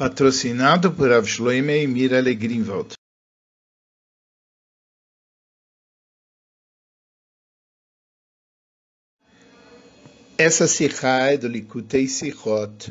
patrocinado 0.00 0.90
por 0.92 1.12
Avshloime 1.12 1.82
e 1.82 1.86
Mira 1.86 2.22
Greenwald. 2.22 2.94
Essa 10.38 10.66
Sikha 10.66 11.30
é 11.30 11.36
do 11.36 11.48
Likutei 11.48 12.08
Sichot, 12.08 12.90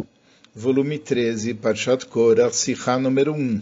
volume 0.53 0.99
13, 0.99 1.55
Parshat 1.55 2.05
Korach, 2.05 2.55
Sikha 2.55 2.99
número 2.99 3.33
1. 3.33 3.59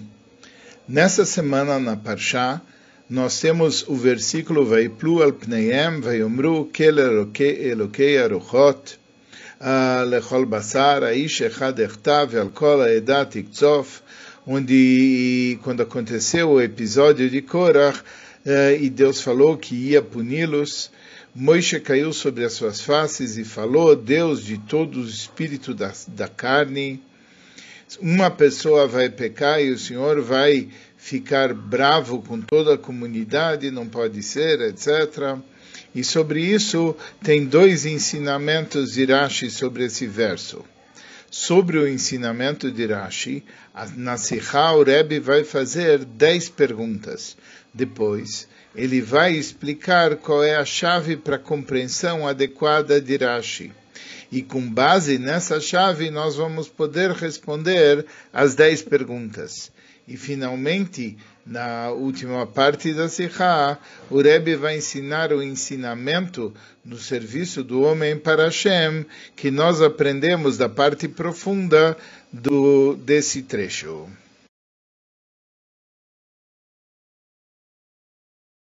Nessa 0.85 1.23
semana 1.25 1.79
na 1.79 1.95
Parshá, 1.95 2.61
nós 3.09 3.39
temos 3.39 3.87
o 3.87 3.95
versículo 3.95 4.65
Vaiplu 4.65 5.23
al 5.23 5.31
pneiem, 5.31 6.01
vayomru, 6.01 6.65
kel 6.65 6.99
elokei 6.99 8.17
aruchot, 8.17 8.99
lechol 10.05 10.45
basar, 10.45 11.01
onde, 14.45 15.59
quando 15.61 15.81
aconteceu 15.81 16.51
o 16.51 16.61
episódio 16.61 17.29
de 17.29 17.41
Korach, 17.41 18.01
eh, 18.45 18.77
e 18.79 18.89
Deus 18.89 19.21
falou 19.21 19.57
que 19.57 19.75
ia 19.75 20.01
puni-los, 20.01 20.89
Moisés 21.35 21.83
caiu 21.83 22.13
sobre 22.13 22.45
as 22.45 22.53
suas 22.53 22.81
faces 22.81 23.37
e 23.37 23.43
falou, 23.43 23.95
Deus 23.95 24.43
de 24.43 24.57
todo 24.57 25.01
o 25.01 25.05
espírito 25.05 25.73
da, 25.73 25.91
da 26.07 26.27
carne, 26.27 27.01
uma 27.99 28.31
pessoa 28.31 28.87
vai 28.87 29.09
pecar 29.09 29.61
e 29.61 29.69
o 29.69 29.77
Senhor 29.77 30.21
vai 30.21 30.69
ficar 30.97 31.53
bravo 31.53 32.21
com 32.21 32.41
toda 32.41 32.73
a 32.73 32.77
comunidade, 32.77 33.69
não 33.69 33.85
pode 33.85 34.23
ser, 34.23 34.61
etc. 34.61 35.37
E 35.97 36.03
sobre 36.03 36.41
isso 36.41 36.95
tem 37.23 37.43
dois 37.43 37.83
ensinamentos 37.83 38.91
de 38.91 39.05
Rashi 39.05 39.49
sobre 39.49 39.85
esse 39.85 40.05
verso. 40.05 40.63
Sobre 41.31 41.79
o 41.79 41.87
ensinamento 41.87 42.71
de 42.71 42.85
Rashi, 42.85 43.43
na 43.95 44.15
Sikha 44.15 44.73
o 44.73 44.83
Rebbe 44.83 45.19
vai 45.19 45.43
fazer 45.43 46.05
dez 46.05 46.49
perguntas. 46.49 47.35
Depois, 47.73 48.47
ele 48.75 49.01
vai 49.01 49.33
explicar 49.33 50.17
qual 50.17 50.43
é 50.43 50.55
a 50.55 50.63
chave 50.63 51.17
para 51.17 51.37
a 51.37 51.39
compreensão 51.39 52.27
adequada 52.27 53.01
de 53.01 53.17
Rashi. 53.17 53.71
E 54.31 54.43
com 54.43 54.69
base 54.69 55.17
nessa 55.17 55.59
chave, 55.59 56.11
nós 56.11 56.35
vamos 56.35 56.67
poder 56.67 57.09
responder 57.09 58.05
as 58.31 58.53
dez 58.53 58.83
perguntas. 58.83 59.71
E 60.07 60.15
finalmente, 60.15 61.17
na 61.47 61.91
última 61.91 62.45
parte 62.45 62.93
da 62.93 63.07
Sikha, 63.07 63.79
o 64.09 64.21
Rebbe 64.21 64.55
vai 64.55 64.77
ensinar 64.77 65.31
o 65.31 65.41
ensinamento 65.41 66.53
no 66.83 66.97
serviço 66.97 67.63
do 67.63 67.81
homem 67.81 68.19
para 68.19 68.45
Hashem, 68.45 69.05
que 69.35 69.49
nós 69.49 69.81
aprendemos 69.81 70.57
da 70.57 70.67
parte 70.67 71.07
profunda 71.07 71.97
do, 72.31 72.95
desse 72.95 73.43
trecho. 73.43 74.09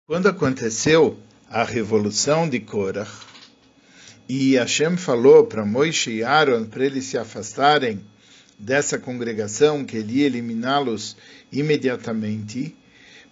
Quando 0.07 0.29
aconteceu 0.29 1.19
a 1.49 1.63
revolução 1.63 2.49
de 2.49 2.59
Korach, 2.59 3.11
e 4.29 4.57
Hashem 4.57 4.97
falou 4.97 5.47
para 5.47 5.65
Moisés 5.65 6.07
e 6.07 6.25
Aaron 6.25 6.65
para 6.65 6.85
eles 6.85 7.05
se 7.05 7.17
afastarem 7.17 8.05
dessa 8.63 8.99
congregação, 8.99 9.85
que 9.85 9.97
ele 9.97 10.21
ia 10.21 10.27
eliminá-los 10.27 11.17
imediatamente, 11.53 12.75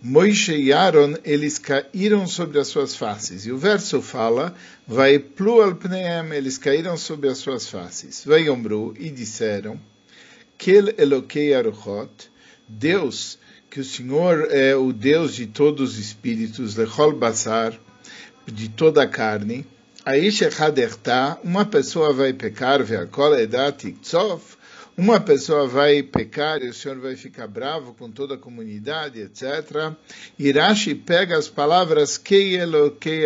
Moisés 0.02 0.58
e 0.58 0.72
Aaron, 0.72 1.14
eles 1.24 1.58
caíram 1.58 2.26
sobre 2.26 2.58
as 2.58 2.68
suas 2.68 2.96
faces. 2.96 3.46
E 3.46 3.52
o 3.52 3.58
verso 3.58 4.02
fala, 4.02 4.54
vai 4.86 5.18
plu 5.18 5.62
al 5.62 5.74
pneem, 5.74 6.32
eles 6.32 6.58
caíram 6.58 6.96
sobre 6.96 7.28
as 7.28 7.38
suas 7.38 7.68
faces. 7.68 8.24
Vai 8.24 8.48
ombru, 8.48 8.94
e 8.98 9.08
disseram, 9.10 9.80
Kel 10.58 10.88
Elokei 10.98 11.54
Aruchot, 11.54 12.30
Deus 12.68 13.38
que 13.70 13.78
o 13.78 13.84
Senhor 13.84 14.48
é 14.50 14.74
o 14.74 14.92
Deus 14.92 15.32
de 15.32 15.46
todos 15.46 15.92
os 15.92 15.98
espíritos, 15.98 16.74
lechol 16.74 17.12
basar, 17.12 17.72
de 18.44 18.68
toda 18.68 19.04
a 19.04 19.06
carne. 19.06 19.64
Aish 20.04 20.42
echaderta, 20.42 21.38
uma 21.44 21.64
pessoa 21.64 22.12
vai 22.12 22.32
pecar, 22.32 22.82
ve'akol 22.82 23.38
edat 23.38 23.92
tzof, 24.02 24.56
uma 25.00 25.18
pessoa 25.18 25.66
vai 25.66 26.02
pecar 26.02 26.62
e 26.62 26.68
o 26.68 26.74
Senhor 26.74 26.98
vai 26.98 27.16
ficar 27.16 27.46
bravo 27.46 27.94
com 27.94 28.10
toda 28.10 28.34
a 28.34 28.38
comunidade, 28.38 29.18
etc. 29.18 29.94
Irashi 30.38 30.94
pega 30.94 31.38
as 31.38 31.48
palavras 31.48 32.18
Kei 32.18 32.58
Elokei 32.58 33.22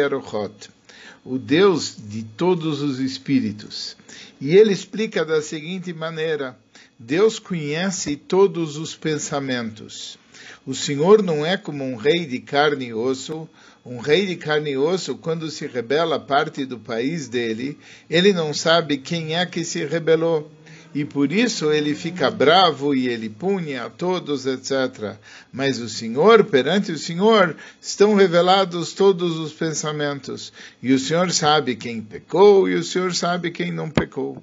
o 1.24 1.36
Deus 1.36 1.96
de 1.98 2.22
todos 2.22 2.80
os 2.80 3.00
espíritos. 3.00 3.96
E 4.40 4.56
ele 4.56 4.72
explica 4.72 5.24
da 5.24 5.42
seguinte 5.42 5.92
maneira: 5.92 6.56
Deus 6.96 7.40
conhece 7.40 8.14
todos 8.14 8.76
os 8.76 8.94
pensamentos. 8.94 10.16
O 10.64 10.76
Senhor 10.76 11.24
não 11.24 11.44
é 11.44 11.56
como 11.56 11.82
um 11.82 11.96
rei 11.96 12.24
de 12.24 12.38
carne 12.38 12.86
e 12.86 12.94
osso. 12.94 13.48
Um 13.84 13.98
rei 13.98 14.26
de 14.26 14.36
carne 14.36 14.70
e 14.70 14.78
osso, 14.78 15.16
quando 15.16 15.50
se 15.50 15.66
rebela 15.66 16.20
parte 16.20 16.64
do 16.64 16.78
país 16.78 17.28
dele, 17.28 17.76
ele 18.08 18.32
não 18.32 18.54
sabe 18.54 18.96
quem 18.96 19.34
é 19.36 19.44
que 19.44 19.64
se 19.64 19.84
rebelou. 19.84 20.50
E 20.94 21.04
por 21.04 21.32
isso 21.32 21.72
ele 21.72 21.92
fica 21.92 22.30
bravo 22.30 22.94
e 22.94 23.08
ele 23.08 23.28
pune 23.28 23.74
a 23.76 23.90
todos, 23.90 24.46
etc. 24.46 25.18
Mas 25.52 25.80
o 25.80 25.88
Senhor, 25.88 26.44
perante 26.44 26.92
o 26.92 26.98
Senhor, 26.98 27.56
estão 27.82 28.14
revelados 28.14 28.92
todos 28.92 29.36
os 29.36 29.52
pensamentos. 29.52 30.52
E 30.80 30.92
o 30.92 30.98
Senhor 30.98 31.32
sabe 31.32 31.74
quem 31.74 32.00
pecou 32.00 32.68
e 32.68 32.76
o 32.76 32.84
Senhor 32.84 33.12
sabe 33.12 33.50
quem 33.50 33.72
não 33.72 33.90
pecou. 33.90 34.40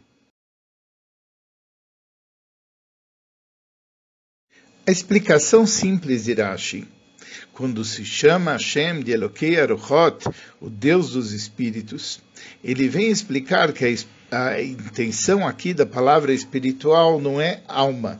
A 4.85 4.91
explicação 4.91 5.65
simples 5.65 6.25
de 6.25 6.33
Rashi, 6.33 6.85
quando 7.53 7.85
se 7.85 8.03
chama 8.03 8.53
Hashem 8.53 9.01
de 9.01 9.11
Elokei 9.11 9.57
Aruchot, 9.57 10.27
o 10.59 10.69
Deus 10.69 11.11
dos 11.11 11.31
Espíritos, 11.31 12.19
ele 12.61 12.89
vem 12.89 13.09
explicar 13.09 13.71
que 13.71 13.85
a, 13.85 13.89
a 14.31 14.61
intenção 14.61 15.45
aqui 15.45 15.73
da 15.73 15.85
palavra 15.85 16.33
espiritual 16.33 17.19
não 17.19 17.41
é 17.41 17.59
alma, 17.67 18.17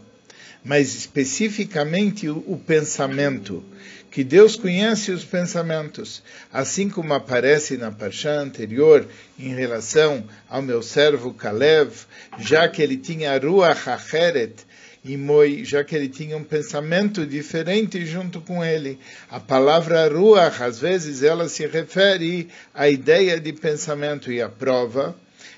mas 0.61 0.93
especificamente 0.93 2.27
o, 2.27 2.43
o 2.45 2.57
pensamento, 2.57 3.63
que 4.11 4.21
Deus 4.21 4.57
conhece 4.57 5.09
os 5.09 5.23
pensamentos, 5.23 6.21
assim 6.51 6.89
como 6.89 7.13
aparece 7.13 7.77
na 7.77 7.91
parxá 7.91 8.31
anterior 8.31 9.07
em 9.39 9.55
relação 9.55 10.25
ao 10.49 10.61
meu 10.61 10.83
servo 10.83 11.33
Kalev, 11.33 11.93
já 12.37 12.67
que 12.67 12.81
ele 12.81 12.97
tinha 12.97 13.37
Ruach 13.37 13.89
Acheret, 13.89 14.65
e 15.03 15.15
Moi, 15.15 15.63
já 15.63 15.83
que 15.83 15.95
ele 15.95 16.09
tinha 16.09 16.37
um 16.37 16.43
pensamento 16.43 17.25
diferente 17.25 18.05
junto 18.05 18.39
com 18.39 18.63
ele. 18.63 18.99
A 19.31 19.39
palavra 19.39 20.07
Ruach, 20.07 20.61
às 20.61 20.77
vezes, 20.77 21.23
ela 21.23 21.49
se 21.49 21.65
refere 21.65 22.49
à 22.71 22.87
ideia 22.87 23.39
de 23.39 23.51
pensamento 23.51 24.31
e 24.31 24.41
a 24.41 24.49
prova 24.49 25.15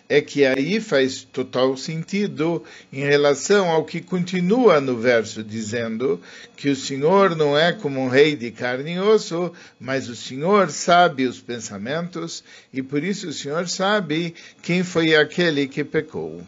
é 0.08 0.22
que 0.22 0.46
aí 0.46 0.80
faz 0.80 1.24
total 1.24 1.76
sentido 1.78 2.64
em 2.92 3.02
relação 3.02 3.70
ao 3.70 3.86
que 3.86 4.02
continua 4.02 4.80
no 4.80 4.98
verso, 4.98 5.44
dizendo 5.44 6.22
que 6.56 6.70
o 6.70 6.76
Senhor 6.76 7.36
não 7.36 7.58
é 7.58 7.74
como 7.74 8.00
um 8.00 8.08
rei 8.08 8.36
de 8.36 8.52
carne 8.52 8.94
e 8.94 9.00
osso, 9.00 9.52
mas 9.80 10.10
o 10.10 10.16
Senhor 10.16 10.70
sabe 10.70 11.26
os 11.26 11.40
pensamentos 11.40 12.44
e 12.72 12.82
por 12.82 13.04
isso 13.04 13.30
o 13.30 13.34
Senhor 13.34 13.68
sabe 13.68 14.36
quem 14.62 14.84
foi 14.84 15.16
aquele 15.16 15.68
que 15.68 15.84
pecou. 15.84 16.46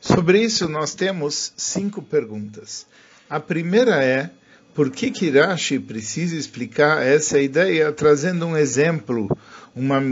Sobre 0.00 0.42
isso, 0.42 0.68
nós 0.68 0.94
temos 0.94 1.52
cinco 1.56 2.02
perguntas. 2.02 2.86
A 3.28 3.40
primeira 3.40 4.04
é: 4.04 4.30
por 4.74 4.90
que 4.90 5.08
Kirashi 5.08 5.78
precisa 5.78 6.34
explicar 6.34 7.00
essa 7.00 7.40
ideia 7.40 7.92
trazendo 7.92 8.44
um 8.44 8.56
exemplo, 8.56 9.28
uma, 9.74 10.02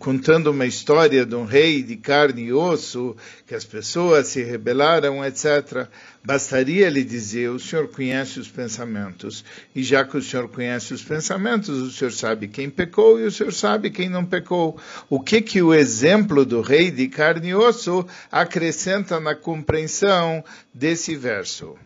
contando 0.00 0.50
uma 0.50 0.66
história 0.66 1.24
de 1.24 1.34
um 1.36 1.44
rei 1.44 1.84
de 1.84 1.96
carne 1.96 2.46
e 2.46 2.52
osso, 2.52 3.16
que 3.46 3.54
as 3.54 3.64
pessoas 3.64 4.26
se 4.26 4.42
rebelaram, 4.42 5.24
etc. 5.24 5.86
Bastaria 6.24 6.88
ele 6.88 7.04
dizer: 7.04 7.48
o 7.50 7.60
Senhor 7.60 7.86
conhece 7.86 8.40
os 8.40 8.48
pensamentos, 8.48 9.44
e 9.72 9.84
já 9.84 10.04
que 10.04 10.16
o 10.16 10.22
Senhor 10.22 10.48
conhece 10.48 10.92
os 10.92 11.02
pensamentos, 11.02 11.78
o 11.78 11.92
Senhor 11.92 12.10
sabe 12.10 12.48
quem 12.48 12.68
pecou 12.68 13.20
e 13.20 13.24
o 13.24 13.30
Senhor 13.30 13.52
sabe 13.52 13.90
quem 13.90 14.08
não 14.08 14.24
pecou. 14.24 14.76
O 15.08 15.20
que 15.20 15.40
que 15.40 15.62
o 15.62 15.72
exemplo 15.72 16.44
do 16.44 16.60
rei 16.60 16.90
de 16.90 17.06
carne 17.06 17.50
e 17.50 17.54
osso 17.54 18.04
acrescenta 18.32 19.20
na 19.20 19.36
compreensão 19.36 20.44
desse 20.74 21.14
verso? 21.14 21.76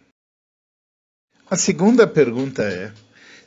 A 1.49 1.55
segunda 1.55 2.09
pergunta 2.09 2.65
é: 2.65 2.91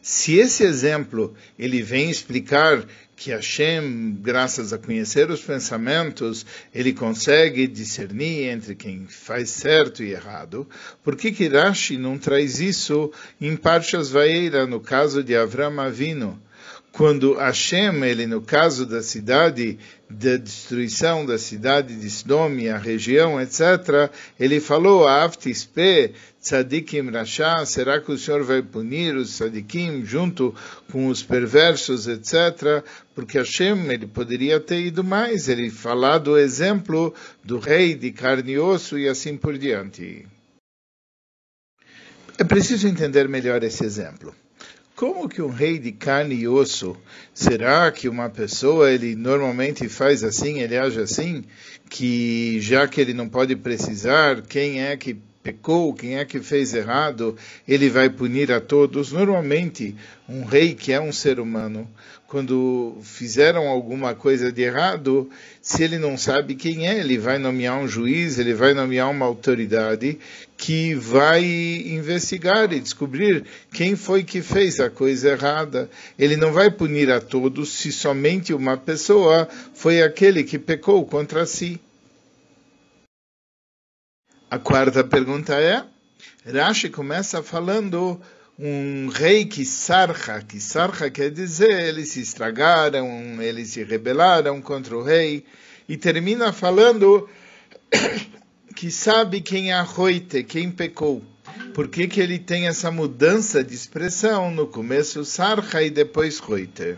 se 0.01 0.37
esse 0.37 0.63
exemplo 0.63 1.35
ele 1.57 1.81
vem 1.81 2.09
explicar 2.09 2.85
que 3.13 3.31
Hashem, 3.31 4.17
graças 4.21 4.71
a 4.71 4.77
conhecer 4.77 5.29
os 5.29 5.41
pensamentos, 5.41 6.45
ele 6.73 6.93
consegue 6.93 7.67
discernir 7.67 8.47
entre 8.47 8.73
quem 8.73 9.05
faz 9.05 9.49
certo 9.49 10.01
e 10.01 10.11
errado, 10.11 10.65
por 11.03 11.17
que 11.17 11.29
que 11.33 11.49
não 11.97 12.17
traz 12.17 12.61
isso 12.61 13.11
em 13.41 13.57
Parshas 13.57 14.09
Vaeira, 14.09 14.65
no 14.65 14.79
caso 14.79 15.21
de 15.21 15.35
Avram 15.35 15.81
Avino? 15.81 16.41
Quando 16.93 17.33
Hashem, 17.33 18.01
ele 18.05 18.25
no 18.25 18.41
caso 18.41 18.85
da 18.85 19.03
cidade 19.03 19.77
da 20.09 20.37
destruição 20.37 21.23
da 21.23 21.37
cidade 21.37 21.95
de 21.95 22.07
Sdom 22.07 22.53
e 22.53 22.67
a 22.67 22.77
região, 22.77 23.39
etc., 23.39 24.11
ele 24.39 24.59
falou, 24.59 25.07
Aftispe, 25.07 26.13
tzadikim 26.41 27.11
rasha, 27.11 27.63
será 27.65 28.01
que 28.01 28.11
o 28.11 28.17
Senhor 28.17 28.43
vai 28.43 28.63
punir 28.63 29.15
os 29.15 29.37
tzadikim 29.37 30.03
junto 30.03 30.55
com 30.91 31.07
os 31.07 31.21
perversos, 31.21 32.07
etc., 32.07 32.83
porque 33.13 33.37
Hashem, 33.37 33.91
ele 33.91 34.07
poderia 34.07 34.59
ter 34.59 34.79
ido 34.79 35.03
mais, 35.03 35.47
ele 35.47 35.69
falar 35.69 36.17
do 36.17 36.37
exemplo 36.37 37.13
do 37.43 37.59
rei 37.59 37.93
de 37.93 38.11
carne 38.11 38.53
e 38.53 38.59
osso 38.59 38.97
e 38.97 39.07
assim 39.07 39.37
por 39.37 39.57
diante. 39.57 40.25
É 42.37 42.43
preciso 42.43 42.87
entender 42.87 43.27
melhor 43.27 43.61
esse 43.63 43.83
exemplo. 43.83 44.33
Como 44.99 45.29
que 45.29 45.41
um 45.41 45.47
rei 45.47 45.79
de 45.79 45.93
carne 45.93 46.35
e 46.35 46.45
osso, 46.45 46.93
será 47.33 47.89
que 47.89 48.09
uma 48.09 48.29
pessoa, 48.29 48.91
ele 48.91 49.15
normalmente 49.15 49.87
faz 49.87 50.25
assim, 50.25 50.59
ele 50.59 50.77
age 50.77 50.99
assim, 50.99 51.45
que 51.89 52.59
já 52.59 52.85
que 52.85 52.99
ele 52.99 53.13
não 53.13 53.29
pode 53.29 53.55
precisar, 53.55 54.41
quem 54.41 54.83
é 54.83 54.97
que 54.97 55.15
pecou, 55.41 55.93
quem 55.93 56.17
é 56.17 56.25
que 56.25 56.41
fez 56.41 56.73
errado, 56.73 57.37
ele 57.65 57.89
vai 57.89 58.09
punir 58.09 58.51
a 58.51 58.59
todos. 58.59 59.13
Normalmente, 59.13 59.95
um 60.27 60.43
rei 60.43 60.75
que 60.75 60.91
é 60.91 60.99
um 60.99 61.13
ser 61.13 61.39
humano, 61.39 61.89
quando 62.27 62.97
fizeram 63.01 63.69
alguma 63.69 64.13
coisa 64.13 64.51
de 64.51 64.63
errado, 64.63 65.29
se 65.61 65.81
ele 65.81 65.97
não 65.97 66.17
sabe 66.17 66.55
quem 66.55 66.89
é, 66.89 66.99
ele 66.99 67.17
vai 67.17 67.39
nomear 67.39 67.79
um 67.79 67.87
juiz, 67.87 68.37
ele 68.37 68.53
vai 68.53 68.73
nomear 68.73 69.09
uma 69.09 69.25
autoridade 69.25 70.19
que 70.59 70.93
vai 70.93 71.41
investigar 71.41 72.73
e 72.73 72.81
descobrir 72.81 73.45
quem 73.71 73.95
foi 73.95 74.25
que 74.25 74.41
fez 74.41 74.77
a 74.81 74.89
coisa 74.89 75.29
errada. 75.29 75.89
Ele 76.17 76.35
não 76.35 76.51
vai 76.51 76.69
punir 76.69 77.09
a 77.09 77.21
todos 77.21 77.69
se 77.69 77.93
somente 77.93 78.53
uma 78.53 78.75
pessoa 78.75 79.47
foi 79.73 80.03
aquele 80.03 80.43
que 80.43 80.59
pecou 80.59 81.05
contra 81.05 81.45
si. 81.45 81.79
A 84.51 84.59
quarta 84.59 85.01
pergunta 85.01 85.55
é, 85.55 85.85
Rashi 86.45 86.89
começa 86.89 87.41
falando 87.41 88.19
um 88.59 89.07
rei 89.07 89.45
que 89.45 89.63
sarja, 89.63 90.43
que 90.45 90.59
sarja 90.59 91.09
quer 91.09 91.31
dizer 91.31 91.71
eles 91.71 92.09
se 92.09 92.19
estragaram, 92.19 93.41
eles 93.41 93.69
se 93.69 93.81
rebelaram 93.81 94.61
contra 94.61 94.97
o 94.97 95.03
rei, 95.03 95.45
e 95.87 95.95
termina 95.95 96.51
falando 96.51 97.29
que 98.79 98.89
sabe 98.89 99.41
quem 99.41 99.71
é 99.71 99.73
a 99.73 99.81
roite, 99.81 100.41
quem 100.41 100.71
pecou. 100.71 101.21
Por 101.73 101.89
que, 101.89 102.07
que 102.07 102.21
ele 102.21 102.39
tem 102.39 102.65
essa 102.65 102.89
mudança 102.89 103.61
de 103.61 103.75
expressão 103.75 104.49
no 104.51 104.65
começo 104.67 105.25
sarja 105.25 105.83
e 105.83 105.89
depois 105.89 106.39
roite? 106.39 106.97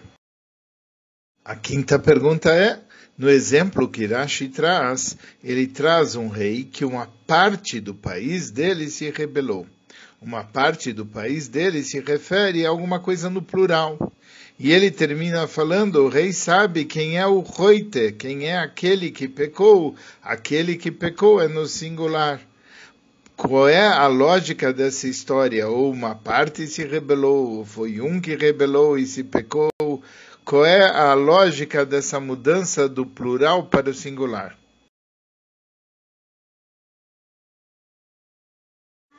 A 1.44 1.56
quinta 1.56 1.98
pergunta 1.98 2.54
é, 2.54 2.80
no 3.18 3.28
exemplo 3.28 3.90
que 3.90 4.06
Rashi 4.06 4.48
traz, 4.48 5.18
ele 5.44 5.66
traz 5.66 6.14
um 6.16 6.28
rei 6.28 6.66
que 6.66 6.86
uma 6.86 7.08
parte 7.26 7.80
do 7.80 7.96
país 7.96 8.52
dele 8.52 8.88
se 8.88 9.10
rebelou. 9.10 9.66
Uma 10.22 10.44
parte 10.44 10.94
do 10.94 11.04
país 11.04 11.48
dele 11.48 11.82
se 11.82 12.00
refere 12.00 12.64
a 12.64 12.70
alguma 12.70 13.00
coisa 13.00 13.28
no 13.28 13.42
plural. 13.42 13.98
E 14.62 14.72
ele 14.72 14.92
termina 14.92 15.48
falando: 15.48 16.04
o 16.04 16.10
rei 16.10 16.32
sabe 16.32 16.86
quem 16.86 17.18
é 17.18 17.26
o 17.26 17.40
roite, 17.40 18.12
quem 18.12 18.48
é 18.48 18.60
aquele 18.60 19.10
que 19.10 19.28
pecou. 19.28 19.96
Aquele 20.22 20.76
que 20.78 20.92
pecou 20.92 21.42
é 21.42 21.48
no 21.48 21.66
singular. 21.66 22.40
Qual 23.36 23.68
é 23.68 23.88
a 23.88 24.06
lógica 24.06 24.72
dessa 24.72 25.08
história? 25.08 25.68
Ou 25.68 25.92
uma 25.92 26.14
parte 26.14 26.68
se 26.68 26.86
rebelou, 26.86 27.58
ou 27.58 27.66
foi 27.66 28.00
um 28.00 28.22
que 28.22 28.36
rebelou 28.36 29.00
e 29.00 29.06
se 29.08 29.24
pecou 29.24 29.72
qual 30.44 30.66
é 30.66 30.90
a 30.90 31.14
lógica 31.14 31.86
dessa 31.86 32.20
mudança 32.20 32.90
do 32.90 33.06
plural 33.06 33.68
para 33.68 33.90
o 33.90 33.94
singular? 33.94 34.58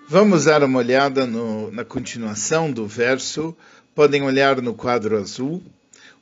Vamos 0.08 0.44
dar 0.44 0.62
uma 0.62 0.78
olhada 0.78 1.26
no, 1.26 1.70
na 1.70 1.86
continuação 1.86 2.70
do 2.70 2.86
verso. 2.86 3.56
Podem 3.94 4.22
olhar 4.22 4.62
no 4.62 4.74
quadro 4.74 5.18
azul. 5.18 5.62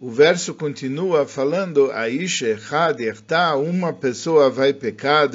O 0.01 0.11
verso 0.11 0.55
continua 0.55 1.27
falando: 1.27 1.91
Aish 1.93 2.43
echad 2.43 2.99
uma 3.57 3.93
pessoa 3.93 4.51
vai 4.51 4.73
pecar, 4.73 5.29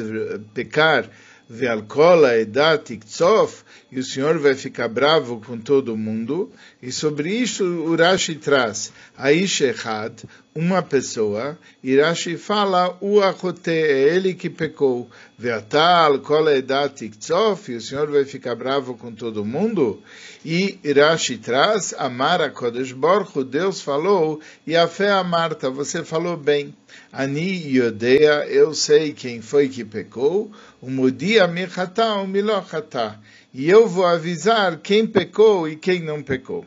pecar 0.53 1.09
Vealkola 1.47 2.35
edat 2.35 2.89
iktsof, 2.89 3.63
e 3.91 3.99
o 3.99 4.03
Senhor 4.03 4.39
vai 4.39 4.55
ficar 4.55 4.87
bravo 4.87 5.39
com 5.39 5.59
todo 5.59 5.95
mundo. 5.95 6.51
E 6.81 6.91
sobre 6.91 7.29
isso 7.29 7.63
o 7.63 7.95
Rashi 7.95 8.35
traz 8.35 8.91
Aish 9.15 9.61
Echad, 9.61 10.23
uma 10.57 10.81
pessoa, 10.81 11.59
e 11.83 11.99
Rashi 11.99 12.37
fala 12.37 12.97
o 13.01 13.19
Achote, 13.19 13.71
é 13.71 14.15
ele 14.15 14.33
que 14.33 14.49
pecou. 14.49 15.09
Veatal 15.37 16.19
kola 16.19 16.55
edat 16.55 17.03
iktsof, 17.03 17.69
e 17.69 17.75
o 17.75 17.81
Senhor 17.81 18.09
vai 18.09 18.23
ficar 18.23 18.55
bravo 18.55 18.95
com 18.95 19.11
todo 19.11 19.43
mundo. 19.43 20.01
E 20.45 20.79
Rashi 20.95 21.37
traz 21.37 21.93
Amar 21.97 22.39
a 22.39 22.49
Kodesh 22.49 22.93
Borchu, 22.93 23.43
Deus 23.43 23.81
falou, 23.81 24.39
e 24.65 24.77
a 24.77 24.87
fé 24.87 25.11
a 25.11 25.25
Marta, 25.25 25.69
você 25.69 26.05
falou 26.05 26.37
bem. 26.37 26.73
Ani 27.11 27.77
Yodea, 27.77 28.47
eu 28.47 28.73
sei 28.73 29.11
quem 29.11 29.41
foi 29.41 29.67
que 29.67 29.83
pecou, 29.83 30.49
o 30.81 30.89
Mudia 30.89 31.47
Michatá, 31.47 32.15
o 32.15 32.27
Milochatá. 32.27 33.19
E 33.53 33.69
eu 33.69 33.89
vou 33.89 34.05
avisar 34.05 34.77
quem 34.77 35.05
pecou 35.05 35.67
e 35.67 35.75
quem 35.75 35.99
não 35.99 36.23
pecou. 36.23 36.65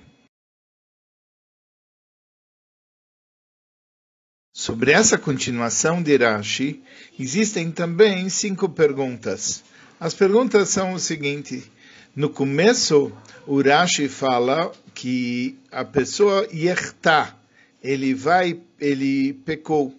Sobre 4.60 4.90
essa 4.90 5.16
continuação 5.16 6.02
de 6.02 6.16
Rashi, 6.16 6.82
existem 7.16 7.70
também 7.70 8.28
cinco 8.28 8.69
perguntas. 8.69 9.62
As 10.00 10.14
perguntas 10.14 10.69
são 10.70 10.94
o 10.94 10.99
seguinte: 10.99 11.62
no 12.16 12.28
começo, 12.28 13.12
o 13.46 13.62
Rashi 13.62 14.08
fala 14.08 14.72
que 14.93 15.56
a 15.70 15.84
pessoa 15.84 16.44
yerta, 16.52 17.37
ele 17.81 18.12
vai, 18.12 18.58
ele 18.81 19.32
pecou. 19.32 19.94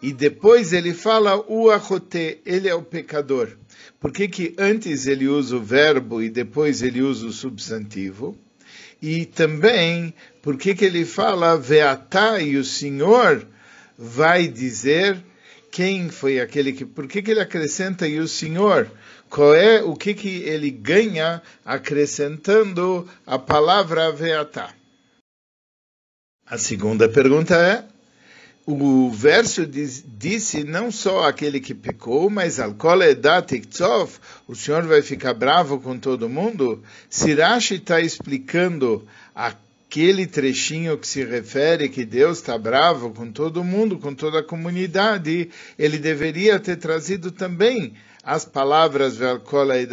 E 0.00 0.10
depois 0.10 0.72
ele 0.72 0.94
fala 0.94 1.44
o 1.46 1.70
achote, 1.70 2.38
ele 2.46 2.70
é 2.70 2.74
o 2.74 2.80
pecador. 2.80 3.58
Por 4.00 4.10
que, 4.10 4.26
que 4.26 4.54
antes 4.56 5.06
ele 5.06 5.28
usa 5.28 5.54
o 5.54 5.62
verbo 5.62 6.22
e 6.22 6.30
depois 6.30 6.80
ele 6.80 7.02
usa 7.02 7.26
o 7.26 7.32
substantivo? 7.32 8.38
E 9.02 9.26
também, 9.26 10.14
por 10.40 10.56
que, 10.56 10.74
que 10.74 10.86
ele 10.86 11.04
fala 11.04 11.58
veatá 11.58 12.40
e 12.40 12.56
o 12.56 12.64
Senhor 12.64 13.46
vai 13.98 14.48
dizer 14.48 15.22
quem 15.70 16.08
foi 16.08 16.40
aquele 16.40 16.72
que. 16.72 16.84
Por 16.84 17.06
que, 17.06 17.22
que 17.22 17.30
ele 17.30 17.40
acrescenta 17.40 18.06
e 18.06 18.18
o 18.18 18.28
Senhor? 18.28 18.90
Qual 19.28 19.54
é 19.54 19.82
o 19.82 19.94
que, 19.94 20.14
que 20.14 20.42
ele 20.42 20.70
ganha 20.70 21.42
acrescentando 21.64 23.08
a 23.26 23.38
palavra 23.38 24.12
veatá? 24.12 24.72
A 26.46 26.56
segunda 26.56 27.08
pergunta 27.08 27.56
é 27.56 27.84
o 28.66 29.10
verso 29.10 29.64
diz, 29.64 30.04
disse 30.04 30.64
não 30.64 30.90
só 30.90 31.22
aquele 31.22 31.60
que 31.60 31.72
pecou, 31.72 32.28
mas 32.28 32.58
o 34.48 34.54
Senhor 34.56 34.82
vai 34.82 35.02
ficar 35.02 35.34
bravo 35.34 35.78
com 35.78 35.96
todo 35.96 36.28
mundo. 36.28 36.82
Sirashi 37.08 37.76
está 37.76 38.00
explicando 38.00 39.06
aquele 39.88 40.26
trechinho 40.26 40.98
que 40.98 41.06
se 41.06 41.24
refere 41.24 41.88
que 41.88 42.04
Deus 42.04 42.38
está 42.38 42.58
bravo 42.58 43.10
com 43.10 43.30
todo 43.30 43.64
mundo, 43.64 43.98
com 43.98 44.14
toda 44.14 44.40
a 44.40 44.44
comunidade. 44.44 45.48
Ele 45.78 45.96
deveria 45.98 46.58
ter 46.58 46.76
trazido 46.76 47.30
também 47.30 47.94
as 48.22 48.44
palavras 48.44 49.16
Velkola 49.16 49.78
e 49.78 49.86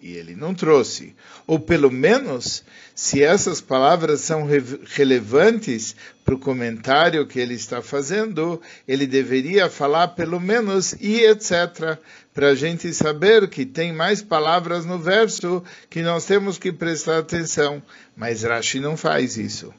e 0.00 0.12
ele 0.12 0.36
não 0.36 0.54
trouxe. 0.54 1.14
Ou 1.46 1.58
pelo 1.58 1.90
menos, 1.90 2.64
se 2.94 3.22
essas 3.22 3.60
palavras 3.60 4.20
são 4.20 4.46
relevantes 4.84 5.96
para 6.24 6.34
o 6.34 6.38
comentário 6.38 7.26
que 7.26 7.38
ele 7.38 7.54
está 7.54 7.80
fazendo, 7.80 8.60
ele 8.86 9.06
deveria 9.06 9.70
falar 9.70 10.08
pelo 10.08 10.38
menos 10.38 10.92
e 11.00 11.24
etc. 11.24 11.98
Para 12.34 12.48
a 12.48 12.54
gente 12.54 12.92
saber 12.92 13.48
que 13.48 13.64
tem 13.64 13.92
mais 13.92 14.22
palavras 14.22 14.84
no 14.84 14.98
verso 14.98 15.62
que 15.88 16.02
nós 16.02 16.24
temos 16.24 16.58
que 16.58 16.72
prestar 16.72 17.18
atenção. 17.18 17.82
Mas 18.16 18.42
Rashi 18.42 18.78
não 18.78 18.96
faz 18.96 19.36
isso. 19.36 19.72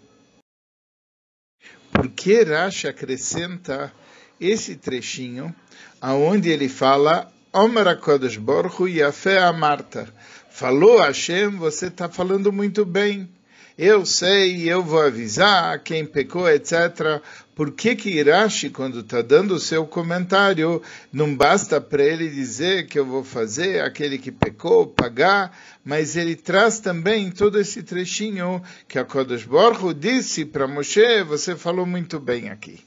Por 1.91 2.09
que 2.09 2.43
Rashi 2.43 2.87
acrescenta 2.87 3.91
esse 4.39 4.75
trechinho 4.75 5.55
aonde 6.01 6.49
ele 6.49 6.67
fala 6.67 7.31
Omer 7.53 7.87
HaKadosh 7.87 8.37
Baruch 8.37 8.83
Yafé 8.89 9.37
Amarta. 9.37 10.11
Falou 10.55 11.01
Hashem, 11.01 11.49
você 11.57 11.87
está 11.87 12.07
falando 12.07 12.53
muito 12.53 12.85
bem. 12.85 13.27
Eu 13.75 14.05
sei, 14.05 14.71
eu 14.71 14.83
vou 14.83 15.01
avisar 15.01 15.79
quem 15.79 16.05
pecou, 16.05 16.47
etc. 16.47 17.23
Por 17.55 17.71
que 17.71 17.95
que 17.95 18.11
Irashi, 18.11 18.69
quando 18.69 18.99
está 18.99 19.23
dando 19.23 19.55
o 19.55 19.59
seu 19.59 19.87
comentário, 19.87 20.79
não 21.11 21.35
basta 21.35 21.81
para 21.81 22.03
ele 22.03 22.29
dizer 22.29 22.85
que 22.85 22.99
eu 22.99 23.05
vou 23.05 23.23
fazer 23.23 23.81
aquele 23.81 24.19
que 24.19 24.31
pecou, 24.31 24.85
pagar, 24.85 25.57
mas 25.83 26.15
ele 26.15 26.35
traz 26.35 26.79
também 26.79 27.31
todo 27.31 27.59
esse 27.59 27.81
trechinho 27.81 28.61
que 28.87 28.99
a 28.99 29.03
Kodesh 29.03 29.45
Baruch 29.45 29.91
disse 29.95 30.45
para 30.45 30.67
Moshe, 30.67 31.23
você 31.23 31.55
falou 31.55 31.87
muito 31.87 32.19
bem 32.19 32.51
aqui. 32.51 32.79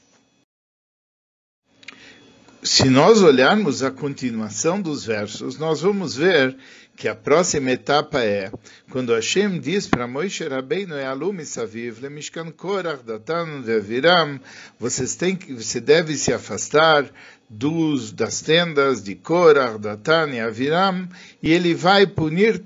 Se 2.63 2.89
nós 2.89 3.21
olharmos 3.21 3.83
a 3.83 3.91
continuação 3.91 4.81
dos 4.81 5.05
versos, 5.05 5.57
nós 5.57 5.81
vamos 5.81 6.15
ver 6.15 6.57
que 6.95 7.07
a 7.07 7.13
próxima 7.13 7.71
etapa 7.71 8.19
é 8.21 8.51
quando 8.89 9.13
Hashem 9.13 9.59
diz 9.59 9.85
para 9.85 10.07
Moshe 10.07 10.47
Rabbeinu 10.47 10.95
e 10.95 11.03
Alumi 11.03 11.45
Saviv, 11.45 12.01
Lemishkan 12.01 12.51
Korach, 12.51 13.03
Datan, 13.03 13.61
Veviram, 13.61 14.39
vocês 14.79 15.15
têm 15.15 15.35
que, 15.35 15.53
você 15.53 15.79
deve 15.79 16.15
se 16.15 16.33
afastar 16.33 17.05
dos, 17.47 18.11
das 18.11 18.41
tendas 18.41 19.03
de 19.03 19.13
Korach, 19.13 19.77
Datan 19.77 20.31
e 20.31 20.39
Aviram, 20.39 21.07
e 21.41 21.51
ele 21.51 21.75
vai 21.75 22.07
punir 22.07 22.59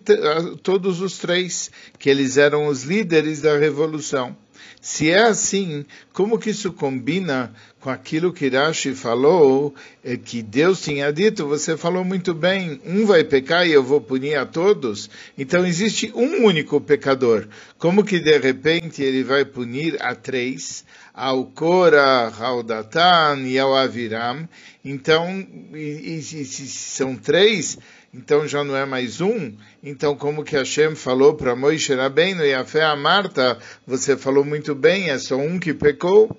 todos 0.64 1.02
os 1.02 1.18
três, 1.18 1.70
que 2.00 2.10
eles 2.10 2.38
eram 2.38 2.68
os 2.68 2.84
líderes 2.84 3.42
da 3.42 3.58
revolução. 3.58 4.36
Se 4.82 5.12
é 5.12 5.20
assim, 5.20 5.86
como 6.12 6.40
que 6.40 6.50
isso 6.50 6.74
combina 6.74 7.54
com 7.80 7.92
aquilo 7.92 8.34
que 8.34 8.50
Rashi 8.50 8.96
falou, 8.96 9.76
é 10.04 10.18
que 10.18 10.42
Deus 10.42 10.82
tinha 10.82 11.14
dito, 11.14 11.48
você 11.48 11.78
falou 11.78 12.04
muito 12.04 12.34
bem, 12.34 12.82
um 12.84 13.06
vai 13.06 13.24
pecar 13.24 13.68
e 13.68 13.72
eu 13.72 13.84
vou 13.84 14.02
punir 14.02 14.36
a 14.36 14.46
todos? 14.46 15.08
Então 15.38 15.64
existe 15.68 16.12
um 16.16 16.46
único 16.46 16.82
pecador. 16.82 17.48
Como 17.78 18.04
que 18.04 18.20
de 18.20 18.36
repente 18.40 19.04
ele 19.04 19.24
vai 19.24 19.46
punir 19.46 20.02
a 20.02 20.16
três? 20.16 20.84
Ao 21.14 21.46
Korah, 21.46 22.34
ao 22.40 22.64
Datan 22.64 23.42
e 23.46 23.60
ao 23.60 23.76
Aviram. 23.76 24.48
Então, 24.84 25.46
e, 25.74 26.18
e, 26.18 26.22
se 26.24 26.68
são 26.68 27.16
três, 27.16 27.78
então 28.14 28.48
já 28.48 28.64
não 28.64 28.76
é 28.76 28.86
mais 28.86 29.22
um. 29.22 29.56
Então, 29.82 30.16
como 30.16 30.44
que 30.44 30.56
Hashem 30.56 30.96
falou 30.96 31.36
para 31.36 31.56
Moisés 31.56 31.98
Rabbeinu 31.98 32.44
e 32.46 32.54
a 32.54 32.66
fé 32.66 32.84
a 32.84 32.96
Marta, 32.96 33.58
você 33.88 34.18
falou 34.18 34.44
muito 34.44 34.76
bem, 34.76 35.10
é 35.10 35.18
só 35.18 35.38
um 35.38 35.58
que 35.58 35.74
pecou? 35.74 36.36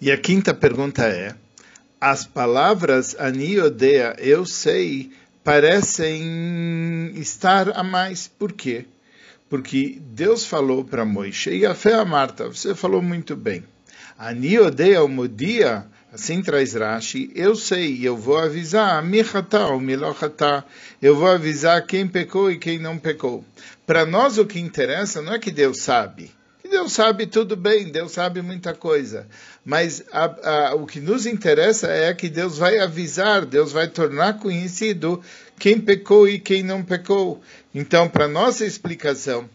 E 0.00 0.12
a 0.12 0.18
quinta 0.18 0.52
pergunta 0.52 1.04
é, 1.06 1.34
as 2.00 2.24
palavras 2.24 3.16
aniodea, 3.18 4.14
eu 4.18 4.44
sei, 4.44 5.10
parecem 5.42 7.12
estar 7.16 7.70
a 7.70 7.82
mais. 7.82 8.28
Por 8.28 8.52
quê? 8.52 8.84
Porque 9.48 9.98
Deus 10.00 10.44
falou 10.44 10.84
para 10.84 11.04
Moisés 11.06 11.60
e 11.60 11.66
a 11.66 11.74
fé 11.74 11.94
a 11.94 12.04
Marta, 12.04 12.48
você 12.48 12.74
falou 12.74 13.00
muito 13.00 13.34
bem. 13.34 13.64
Aniodea, 14.18 15.02
o 15.02 15.08
modia, 15.08 15.86
Assim 16.10 16.40
traz 16.40 16.72
Rashi, 16.72 17.30
eu 17.34 17.54
sei, 17.54 18.00
eu 18.02 18.16
vou 18.16 18.38
avisar, 18.38 19.02
mihatá 19.02 19.68
ou 19.68 19.78
milochatá, 19.78 20.64
eu 21.02 21.14
vou 21.14 21.28
avisar 21.28 21.84
quem 21.86 22.08
pecou 22.08 22.50
e 22.50 22.56
quem 22.56 22.78
não 22.78 22.98
pecou. 22.98 23.44
Para 23.86 24.06
nós 24.06 24.38
o 24.38 24.46
que 24.46 24.58
interessa 24.58 25.20
não 25.20 25.34
é 25.34 25.38
que 25.38 25.50
Deus 25.50 25.82
sabe, 25.82 26.30
que 26.62 26.68
Deus 26.68 26.92
sabe 26.92 27.26
tudo 27.26 27.54
bem, 27.54 27.92
Deus 27.92 28.12
sabe 28.12 28.40
muita 28.40 28.72
coisa, 28.72 29.28
mas 29.62 30.02
a, 30.10 30.68
a, 30.70 30.74
o 30.76 30.86
que 30.86 30.98
nos 30.98 31.26
interessa 31.26 31.88
é 31.88 32.14
que 32.14 32.30
Deus 32.30 32.56
vai 32.56 32.78
avisar, 32.78 33.44
Deus 33.44 33.70
vai 33.70 33.86
tornar 33.86 34.38
conhecido 34.38 35.22
quem 35.58 35.78
pecou 35.78 36.26
e 36.26 36.38
quem 36.38 36.62
não 36.62 36.82
pecou. 36.82 37.42
Então, 37.74 38.08
para 38.08 38.26
nossa 38.26 38.64
explicação, 38.64 39.46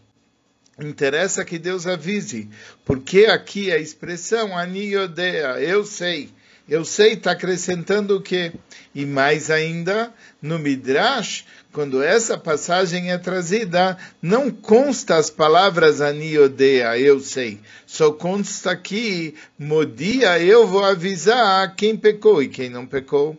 interessa 0.80 1.44
que 1.44 1.58
Deus 1.58 1.88
avise, 1.88 2.48
porque 2.86 3.26
aqui 3.26 3.72
a 3.72 3.80
expressão 3.80 4.56
aniodea, 4.56 5.60
eu 5.60 5.84
sei, 5.84 6.30
eu 6.68 6.86
sei, 6.86 7.14
está 7.14 7.32
acrescentando 7.32 8.18
o 8.18 8.22
quê? 8.22 8.54
E 8.96 9.06
mais 9.06 9.52
ainda, 9.52 10.14
no 10.42 10.58
Midrash, 10.58 11.46
quando 11.74 12.02
essa 12.02 12.38
passagem 12.38 13.12
é 13.12 13.18
trazida, 13.18 13.98
não 14.22 14.50
consta 14.50 15.18
as 15.18 15.30
palavras 15.30 16.00
aniodea, 16.00 16.98
eu 16.98 17.20
sei. 17.20 17.60
Só 17.86 18.12
consta 18.14 18.72
aqui, 18.72 19.36
modia, 19.58 20.40
eu 20.40 20.66
vou 20.66 20.84
avisar 20.84 21.76
quem 21.76 21.98
pecou 21.98 22.42
e 22.42 22.48
quem 22.48 22.70
não 22.70 22.86
pecou. 22.86 23.38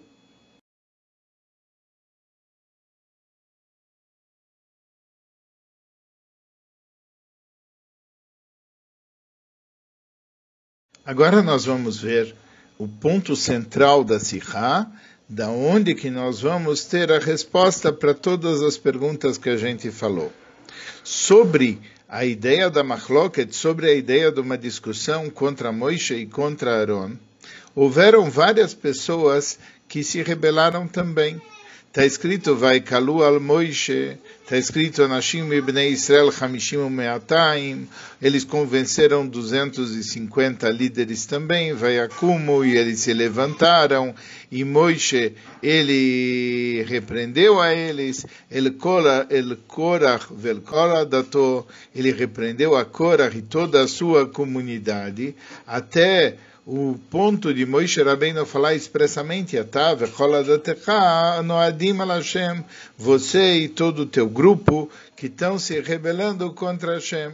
Agora 11.07 11.43
nós 11.43 11.67
vamos 11.67 12.01
ver 12.01 12.35
o 12.79 12.89
ponto 12.89 13.37
central 13.37 14.03
da 14.03 14.19
Sihá, 14.19 14.91
da 15.29 15.49
onde 15.49 15.95
que 15.95 16.11
nós 16.11 16.41
vamos 16.41 16.85
ter 16.85 17.11
a 17.11 17.19
resposta 17.19 17.93
para 17.93 18.13
todas 18.13 18.63
as 18.63 18.77
perguntas 18.77 19.39
que 19.39 19.49
a 19.49 19.57
gente 19.57 19.91
falou. 19.91 20.33
Sobre 21.03 21.81
a 22.09 22.25
ideia 22.25 22.69
da 22.69 22.85
Machloket, 22.85 23.55
sobre 23.55 23.91
a 23.91 23.95
ideia 23.95 24.31
de 24.31 24.41
uma 24.41 24.59
discussão 24.59 25.31
contra 25.31 25.73
Moisés 25.73 26.21
e 26.21 26.27
contra 26.27 26.79
Aaron, 26.79 27.13
houveram 27.75 28.31
várias 28.31 28.75
pessoas 28.75 29.59
que 29.89 30.05
se 30.05 30.23
rebelaram 30.23 30.87
também. 30.87 31.41
Está 31.95 32.05
escrito, 32.05 32.57
vai 32.57 32.81
kalu 32.81 33.23
al 33.23 33.39
Moishe, 33.39 34.19
está 34.43 34.59
escrito, 34.59 35.07
Nashim 35.07 35.53
ibn 35.53 35.79
Israel 35.79 36.29
hamishim 36.33 36.91
me'ataim, 36.91 37.87
eles 38.21 38.43
convenceram 38.43 39.25
250 39.29 40.69
líderes 40.71 41.25
também, 41.25 41.73
vai 41.73 42.01
Akumo, 42.01 42.65
e 42.65 42.77
eles 42.77 42.99
se 42.99 43.15
levantaram, 43.15 44.13
e 44.51 44.65
Moishe, 44.65 45.35
ele 45.63 46.85
repreendeu 46.89 47.61
a 47.61 47.73
eles, 47.73 48.27
el 48.51 48.73
Korah, 48.73 49.29
el 49.31 49.57
Korah, 49.59 50.19
vel 50.33 50.63
Korah 50.63 51.05
dato, 51.05 51.65
ele 51.95 52.11
repreendeu 52.11 52.75
a 52.75 52.85
Korah 52.85 53.31
e 53.33 53.41
toda 53.41 53.85
a 53.85 53.87
sua 53.87 54.27
comunidade, 54.27 55.37
até 55.65 56.39
o 56.67 56.99
ponto 57.11 57.53
de 57.53 57.67
Moisés 57.67 58.07
Rabbeinu 58.07 58.47
falar 58.47 58.75
expressamente, 58.75 59.57
você 62.97 63.59
e 63.59 63.69
todo 63.69 64.03
o 64.03 64.07
teu 64.07 64.29
grupo 64.29 64.89
que 65.15 65.27
estão 65.27 65.59
se 65.59 65.79
rebelando 65.81 66.53
contra 66.53 66.95
Hashem. 66.95 67.33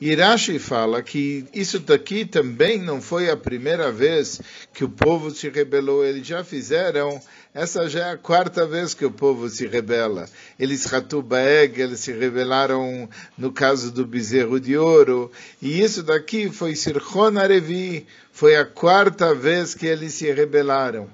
Irashi 0.00 0.58
fala 0.58 1.02
que 1.02 1.44
isso 1.52 1.78
daqui 1.78 2.24
também 2.24 2.78
não 2.78 3.02
foi 3.02 3.28
a 3.30 3.36
primeira 3.36 3.92
vez 3.92 4.40
que 4.72 4.82
o 4.82 4.88
povo 4.88 5.30
se 5.30 5.50
rebelou, 5.50 6.04
eles 6.04 6.26
já 6.26 6.42
fizeram, 6.42 7.20
essa 7.52 7.88
já 7.88 8.06
é 8.06 8.10
a 8.12 8.16
quarta 8.16 8.64
vez 8.64 8.94
que 8.94 9.04
o 9.04 9.10
povo 9.10 9.48
se 9.48 9.66
rebela. 9.66 10.28
Eles 10.58 10.84
Ratubaeg, 10.84 11.80
eles 11.80 12.00
se 12.00 12.12
rebelaram 12.12 13.08
no 13.36 13.50
caso 13.50 13.90
do 13.90 14.06
bezerro 14.06 14.60
de 14.60 14.76
ouro, 14.76 15.32
e 15.60 15.80
isso 15.80 16.02
daqui 16.02 16.48
foi 16.48 16.76
Sirchon 16.76 17.38
Arevi, 17.38 18.06
foi 18.30 18.54
a 18.54 18.64
quarta 18.64 19.34
vez 19.34 19.74
que 19.74 19.86
eles 19.86 20.14
se 20.14 20.30
rebelaram. 20.32 21.10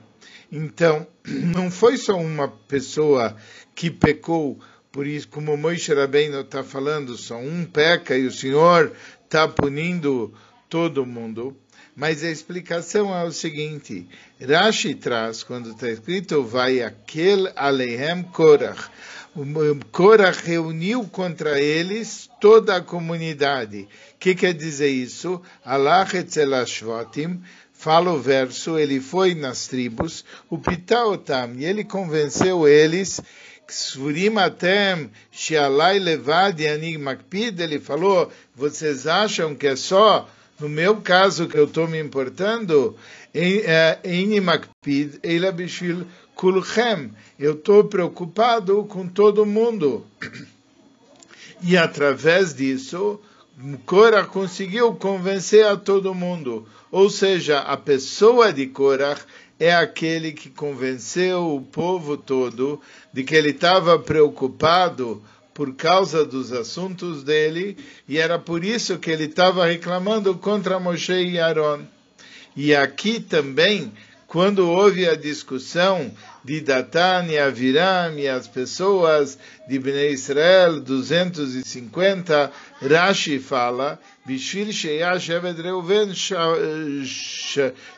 Então, 0.52 1.06
não 1.24 1.70
foi 1.70 1.96
só 1.96 2.16
uma 2.16 2.48
pessoa 2.48 3.34
que 3.74 3.90
pecou, 3.90 4.60
por 4.92 5.06
isso, 5.06 5.28
como 5.28 5.56
Moisés 5.56 5.98
Rabbeinu 5.98 6.40
está 6.40 6.62
falando, 6.62 7.16
só 7.16 7.36
um 7.36 7.64
peca 7.64 8.16
e 8.16 8.26
o 8.26 8.32
Senhor 8.32 8.92
está 9.24 9.48
punindo 9.48 10.32
todo 10.68 11.06
mundo. 11.06 11.56
Mas 11.94 12.22
a 12.22 12.30
explicação 12.30 13.14
é 13.14 13.24
o 13.24 13.32
seguinte: 13.32 14.06
Rashi 14.40 14.94
traz, 14.94 15.42
quando 15.42 15.70
está 15.70 15.88
escrito, 15.88 16.42
vai 16.42 16.82
aquele 16.82 17.50
Alehem 17.56 18.22
Korach. 18.22 18.90
Korach 19.90 20.42
reuniu 20.44 21.04
contra 21.04 21.58
eles 21.58 22.28
toda 22.38 22.76
a 22.76 22.82
comunidade. 22.82 23.88
O 24.14 24.18
que 24.18 24.34
quer 24.34 24.52
dizer 24.52 24.88
isso? 24.88 25.40
Allah 25.64 26.06
Shvotim, 26.66 27.40
fala 27.72 28.12
o 28.12 28.20
verso, 28.20 28.78
ele 28.78 29.00
foi 29.00 29.34
nas 29.34 29.68
tribos, 29.68 30.24
o 30.50 30.58
Pitaotam, 30.58 31.54
e 31.56 31.64
ele 31.64 31.84
convenceu 31.84 32.68
eles 32.68 33.20
Ksfurim 33.66 34.36
shealai 35.32 35.98
levad 35.98 36.60
yani 36.60 36.96
makpid, 36.98 37.58
ele 37.58 37.80
falou, 37.80 38.30
vocês 38.54 39.08
acham 39.08 39.56
que 39.56 39.66
é 39.66 39.74
só 39.74 40.28
no 40.60 40.68
meu 40.68 41.00
caso 41.02 41.48
que 41.48 41.58
eu 41.58 41.64
estou 41.64 41.88
me 41.88 41.98
importando? 41.98 42.96
Bishvil 45.52 46.06
kulchem. 46.34 47.10
Eu 47.38 47.52
estou 47.52 47.84
preocupado 47.84 48.84
com 48.84 49.06
todo 49.06 49.44
mundo. 49.44 50.06
E 51.62 51.76
através 51.76 52.54
disso, 52.54 53.20
Korah 53.84 54.24
conseguiu 54.24 54.94
convencer 54.94 55.66
a 55.66 55.76
todo 55.76 56.14
mundo. 56.14 56.66
Ou 56.90 57.10
seja, 57.10 57.60
a 57.60 57.76
pessoa 57.76 58.52
de 58.52 58.66
Korah 58.66 59.18
é 59.58 59.74
aquele 59.74 60.32
que 60.32 60.50
convenceu 60.50 61.54
o 61.54 61.62
povo 61.62 62.16
todo 62.16 62.80
de 63.12 63.24
que 63.24 63.34
ele 63.34 63.50
estava 63.50 63.98
preocupado 63.98 65.22
por 65.54 65.74
causa 65.74 66.24
dos 66.24 66.52
assuntos 66.52 67.22
dele 67.22 67.78
e 68.06 68.18
era 68.18 68.38
por 68.38 68.62
isso 68.62 68.98
que 68.98 69.10
ele 69.10 69.24
estava 69.24 69.64
reclamando 69.64 70.34
contra 70.34 70.78
Moshe 70.78 71.14
e 71.14 71.38
Aaron. 71.38 71.95
E 72.56 72.74
aqui 72.74 73.20
também, 73.20 73.92
quando 74.26 74.68
houve 74.68 75.06
a 75.06 75.14
discussão 75.14 76.10
de 76.42 76.60
Datan 76.60 77.26
e 77.28 77.38
Aviram 77.38 78.18
e 78.18 78.26
as 78.26 78.48
pessoas 78.48 79.38
de 79.68 79.78
Bnei 79.78 80.12
Israel, 80.12 80.80
250, 80.80 82.50
Rashi 82.80 83.38
fala, 83.38 84.00
Bishvil 84.24 84.72
Sheyash 84.72 85.28
Eved 85.28 85.60
Reuven 85.60 86.14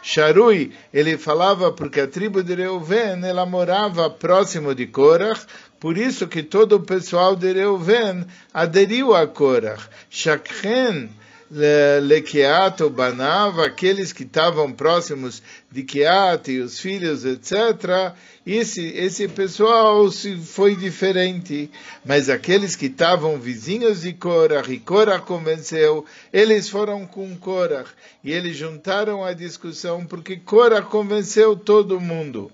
Sharui, 0.03 0.73
ele 0.93 1.17
falava 1.17 1.71
porque 1.71 2.01
a 2.01 2.09
tribo 2.09 2.43
de 2.43 2.55
Reuven, 2.55 3.25
ela 3.25 3.47
morava 3.47 4.11
próximo 4.11 4.75
de 4.75 4.87
Korach, 4.87 5.47
por 5.79 5.97
isso 5.97 6.27
que 6.27 6.43
todo 6.43 6.77
o 6.77 6.81
pessoal 6.81 7.37
de 7.37 7.53
Reuven 7.53 8.27
aderiu 8.53 9.15
a 9.15 9.27
Korach. 9.27 9.89
Shakhen, 10.11 11.11
Lekeat 11.51 12.83
ou 12.83 12.91
Banav, 12.91 13.61
aqueles 13.61 14.13
que 14.13 14.23
estavam 14.23 14.71
próximos 14.71 15.43
de 15.71 15.83
Keat 15.83 16.51
e 16.53 16.61
os 16.61 16.79
filhos, 16.79 17.25
etc., 17.25 18.13
esse, 18.47 18.87
esse 18.97 19.29
pessoal 19.29 20.11
foi 20.45 20.75
diferente. 20.75 21.71
Mas 22.05 22.31
aqueles 22.31 22.75
que 22.75 22.87
estavam 22.87 23.39
vizinhos 23.39 24.03
de 24.03 24.13
Korach, 24.15 24.73
e 24.73 24.79
Korach 24.79 25.25
convenceu, 25.25 26.05
eles 26.33 26.69
foram 26.69 27.07
com 27.07 27.37
Korach. 27.37 27.91
E 28.25 28.33
eles 28.33 28.57
juntaram 28.57 29.25
a 29.25 29.33
discussão 29.33 30.07
porque 30.07 30.37
Korach 30.37 30.89
convenceu 30.89 31.57
todo 31.57 32.01
mundo. 32.01 32.51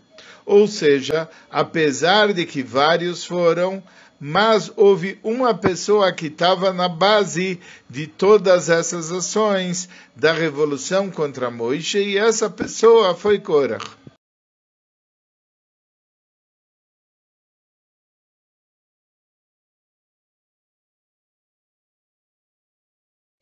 Ou 0.46 0.66
seja, 0.66 1.28
apesar 1.50 2.32
de 2.32 2.44
que 2.44 2.62
vários 2.62 3.24
foram, 3.24 3.82
mas 4.20 4.72
houve 4.76 5.18
uma 5.22 5.54
pessoa 5.54 6.12
que 6.12 6.26
estava 6.26 6.72
na 6.72 6.88
base 6.88 7.60
de 7.88 8.06
todas 8.06 8.68
essas 8.68 9.12
ações 9.12 9.88
da 10.14 10.32
revolução 10.32 11.10
contra 11.10 11.50
Moisés, 11.50 12.06
e 12.06 12.18
essa 12.18 12.48
pessoa 12.48 13.14
foi 13.14 13.38
Korach. 13.38 13.84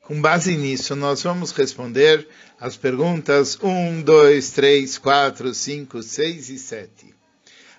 Com 0.04 0.20
base 0.20 0.56
nisso, 0.56 0.96
nós 0.96 1.22
vamos 1.22 1.52
responder 1.52 2.28
as 2.60 2.76
perguntas 2.76 3.56
1, 3.62 4.02
2, 4.02 4.50
3, 4.50 4.98
4, 4.98 5.54
5, 5.54 6.02
6 6.02 6.48
e 6.50 6.58
7. 6.58 7.21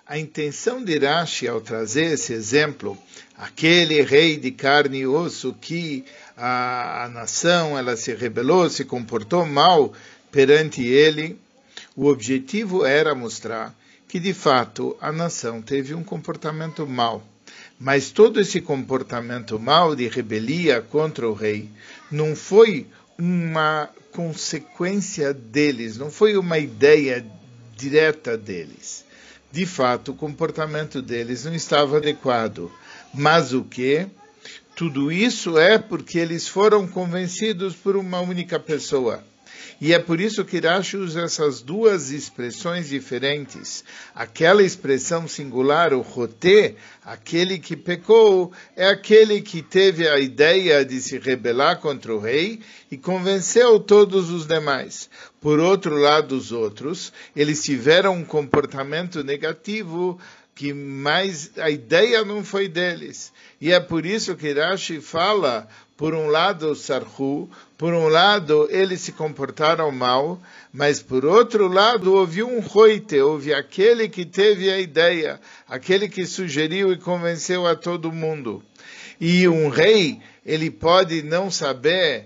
A 0.06 0.20
intenção 0.20 0.84
de 0.84 0.98
Rashi 0.98 1.48
ao 1.48 1.62
trazer 1.62 2.16
esse 2.16 2.34
exemplo, 2.34 2.98
aquele 3.38 4.02
rei 4.02 4.36
de 4.36 4.52
carne 4.52 5.00
e 5.00 5.08
osso 5.08 5.56
que 5.62 6.04
a, 6.36 7.06
a 7.06 7.10
nação 7.10 7.78
ela 7.78 7.96
se 7.96 8.14
rebelou, 8.14 8.70
se 8.70 8.84
comportou 8.84 9.46
mal 9.46 9.94
perante 10.30 10.84
ele, 10.84 11.40
o 11.96 12.08
objetivo 12.08 12.86
era 12.86 13.16
mostrar 13.16 13.74
que 14.06 14.20
de 14.20 14.34
fato 14.34 14.94
a 15.00 15.10
nação 15.10 15.62
teve 15.62 15.94
um 15.94 16.04
comportamento 16.04 16.86
mal. 16.86 17.24
Mas 17.80 18.12
todo 18.12 18.42
esse 18.42 18.60
comportamento 18.60 19.58
mal 19.58 19.96
de 19.96 20.10
rebelia 20.10 20.82
contra 20.82 21.30
o 21.30 21.34
rei 21.34 21.70
não 22.12 22.36
foi 22.36 22.88
uma 23.18 23.90
consequência 24.12 25.34
deles, 25.34 25.96
não 25.96 26.12
foi 26.12 26.36
uma 26.36 26.60
ideia 26.60 27.26
direta 27.78 28.38
deles 28.38 29.06
de 29.54 29.68
fato 29.68 30.12
o 30.12 30.16
comportamento 30.16 31.00
deles 31.00 31.46
não 31.46 31.54
estava 31.54 31.98
adequado. 31.98 32.72
Mas 33.14 33.54
o 33.54 33.64
que? 33.64 34.08
Tudo 34.76 35.12
isso 35.12 35.60
é 35.60 35.78
porque 35.78 36.18
eles 36.18 36.48
foram 36.48 36.88
convencidos 36.88 37.76
por 37.76 37.96
uma 37.96 38.20
única 38.20 38.60
pessoa. 38.60 39.24
E 39.84 39.92
é 39.92 40.00
por 40.00 40.22
isso 40.22 40.46
que 40.46 40.62
Rashi 40.62 40.96
usa 40.96 41.24
essas 41.24 41.62
duas 41.62 42.10
expressões 42.10 42.88
diferentes. 42.88 43.84
Aquela 44.16 44.64
expressão 44.64 45.28
singular, 45.28 45.94
o 45.94 46.00
roté, 46.00 46.76
aquele 47.04 47.60
que 47.60 47.76
pecou, 47.76 48.54
é 48.78 48.88
aquele 48.88 49.42
que 49.42 49.62
teve 49.62 50.08
a 50.08 50.18
ideia 50.20 50.86
de 50.86 51.02
se 51.02 51.20
rebelar 51.20 51.82
contra 51.82 52.16
o 52.16 52.18
rei 52.18 52.62
e 52.90 52.96
convenceu 52.96 53.78
todos 53.78 54.30
os 54.30 54.48
demais. 54.48 55.10
Por 55.42 55.60
outro 55.60 55.98
lado, 55.98 56.38
os 56.38 56.54
outros, 56.54 57.12
eles 57.36 57.62
tiveram 57.62 58.16
um 58.16 58.24
comportamento 58.24 59.22
negativo 59.22 60.18
que 60.56 60.74
mais 60.74 61.52
a 61.58 61.70
ideia 61.70 62.24
não 62.24 62.44
foi 62.44 62.68
deles. 62.68 63.32
E 63.60 63.72
é 63.72 63.80
por 63.80 64.06
isso 64.06 64.36
que 64.36 64.54
Rashi 64.54 65.02
fala 65.02 65.68
por 65.98 66.14
um 66.14 66.28
lado, 66.28 66.76
Sarhu, 66.76 67.50
por 67.78 67.94
um 67.94 68.08
lado, 68.08 68.68
eles 68.70 69.02
se 69.02 69.12
comportaram 69.12 69.92
mal, 69.92 70.42
mas 70.72 71.02
por 71.02 71.24
outro 71.24 71.68
lado, 71.68 72.14
houve 72.14 72.44
um 72.44 72.60
roite, 72.60 73.20
houve 73.20 73.54
aquele 73.54 74.10
que 74.10 74.26
teve 74.26 74.70
a 74.70 74.80
ideia, 74.80 75.40
aquele 75.68 76.10
que 76.10 76.26
sugeriu 76.26 76.92
e 76.92 76.98
convenceu 76.98 77.68
a 77.68 77.76
todo 77.76 78.12
mundo. 78.12 78.64
E 79.20 79.48
um 79.48 79.70
rei, 79.70 80.20
ele 80.46 80.70
pode 80.70 81.22
não 81.22 81.50
saber 81.50 82.26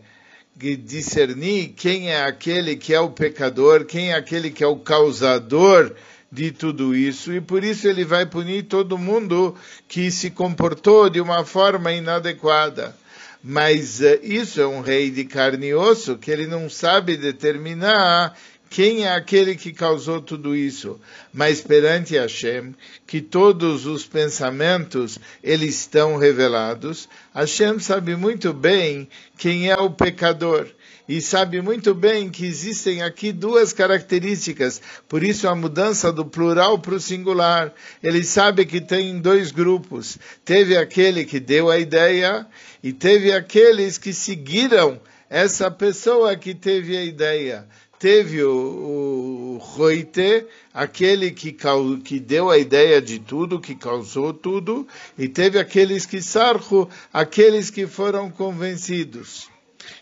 discernir 0.56 1.74
quem 1.76 2.10
é 2.10 2.24
aquele 2.24 2.76
que 2.76 2.94
é 2.94 3.00
o 3.00 3.12
pecador, 3.12 3.86
quem 3.86 4.12
é 4.12 4.16
aquele 4.16 4.50
que 4.50 4.64
é 4.64 4.68
o 4.68 4.78
causador 4.78 5.94
de 6.32 6.52
tudo 6.52 6.96
isso, 6.96 7.34
e 7.34 7.40
por 7.40 7.64
isso 7.64 7.88
ele 7.88 8.04
vai 8.04 8.26
punir 8.26 8.64
todo 8.64 8.98
mundo 8.98 9.56
que 9.88 10.12
se 10.12 10.30
comportou 10.30 11.10
de 11.10 11.22
uma 11.22 11.46
forma 11.46 11.92
inadequada. 11.92 12.96
Mas 13.44 14.02
uh, 14.02 14.20
isso 14.22 14.60
é 14.60 14.68
um 14.68 14.82
rei 14.82 15.10
de 15.10 15.24
carne 15.24 15.68
e 15.68 15.74
osso 15.74 16.18
que 16.18 16.30
ele 16.30 16.48
não 16.48 16.70
sabe 16.70 17.16
determinar 17.16 18.36
quem 18.70 19.06
é 19.06 19.14
aquele 19.14 19.56
que 19.56 19.72
causou 19.72 20.22
tudo 20.22 20.56
isso. 20.56 21.00
Mas 21.34 21.62
perante 21.62 22.18
Hashem, 22.18 22.76
que 23.06 23.22
todos 23.22 23.86
os 23.86 24.06
pensamentos 24.06 25.18
eles 25.42 25.80
estão 25.80 26.18
revelados, 26.18 27.08
Hashem 27.34 27.80
sabe 27.80 28.16
muito 28.16 28.52
bem 28.52 29.08
quem 29.38 29.70
é 29.70 29.78
o 29.78 29.90
pecador 29.90 30.68
e 31.08 31.22
sabe 31.22 31.62
muito 31.62 31.94
bem 31.94 32.30
que 32.30 32.46
existem 32.46 33.02
aqui 33.02 33.32
duas 33.32 33.72
características, 33.72 34.82
por 35.08 35.24
isso 35.24 35.48
a 35.48 35.56
mudança 35.56 36.12
do 36.12 36.26
plural 36.26 36.78
para 36.80 36.96
o 36.96 37.00
singular. 37.00 37.74
Ele 38.04 38.24
sabe 38.24 38.66
que 38.66 38.82
tem 38.82 39.20
dois 39.20 39.52
grupos. 39.52 40.18
Teve 40.44 40.76
aquele 40.76 41.24
que 41.24 41.40
deu 41.40 41.70
a 41.70 41.80
ideia 41.80 42.46
e 42.84 42.92
teve 42.92 43.32
aqueles 43.32 43.98
que 43.98 44.12
seguiram 44.12 45.00
essa 45.30 45.72
pessoa 45.72 46.36
que 46.36 46.54
teve 46.54 46.98
a 46.98 47.04
ideia. 47.04 47.66
Teve 47.98 48.44
o, 48.44 49.56
o 49.56 49.58
Roite, 49.60 50.46
aquele 50.74 51.32
que, 51.32 51.56
que 52.04 52.20
deu 52.20 52.50
a 52.50 52.58
ideia 52.58 53.02
de 53.02 53.18
tudo, 53.18 53.60
que 53.60 53.74
causou 53.74 54.34
tudo, 54.34 54.88
e 55.18 55.28
teve 55.28 55.58
aqueles 55.58 56.06
que 56.06 56.22
sarro, 56.22 56.88
aqueles 57.12 57.72
que 57.72 57.88
foram 57.88 58.30
convencidos 58.30 59.50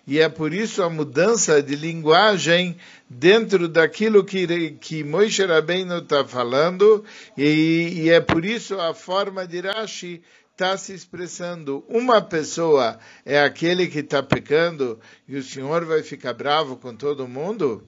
e 0.06 0.20
é 0.20 0.30
por 0.30 0.54
isso 0.54 0.84
a 0.84 0.90
mudança 0.90 1.62
de 1.62 1.76
linguagem 1.76 2.78
dentro 3.10 3.68
daquilo 3.68 4.24
que, 4.24 4.72
que 4.80 5.04
Moshe 5.04 5.46
Rabbeinu 5.46 6.00
está 6.00 6.26
falando, 6.26 7.04
e, 7.38 8.04
e, 8.04 8.10
é 8.10 8.20
por 8.20 8.44
isso 8.46 8.80
a 8.80 8.94
forma 8.94 9.48
de 9.48 9.62
Rashi 9.62 10.22
está 10.52 10.78
se 10.78 10.94
expressando. 10.94 11.84
Uma 11.88 12.22
pessoa 12.22 12.98
é 13.26 13.40
aquele 13.40 13.88
que 13.88 14.00
está 14.00 14.24
pecando 14.24 15.00
e 15.28 15.36
o 15.36 15.44
Senhor 15.44 15.86
vai 15.86 16.02
ficar 16.02 16.34
bravo 16.34 16.78
com 16.78 16.96
todo 16.96 17.28
mundo? 17.28 17.84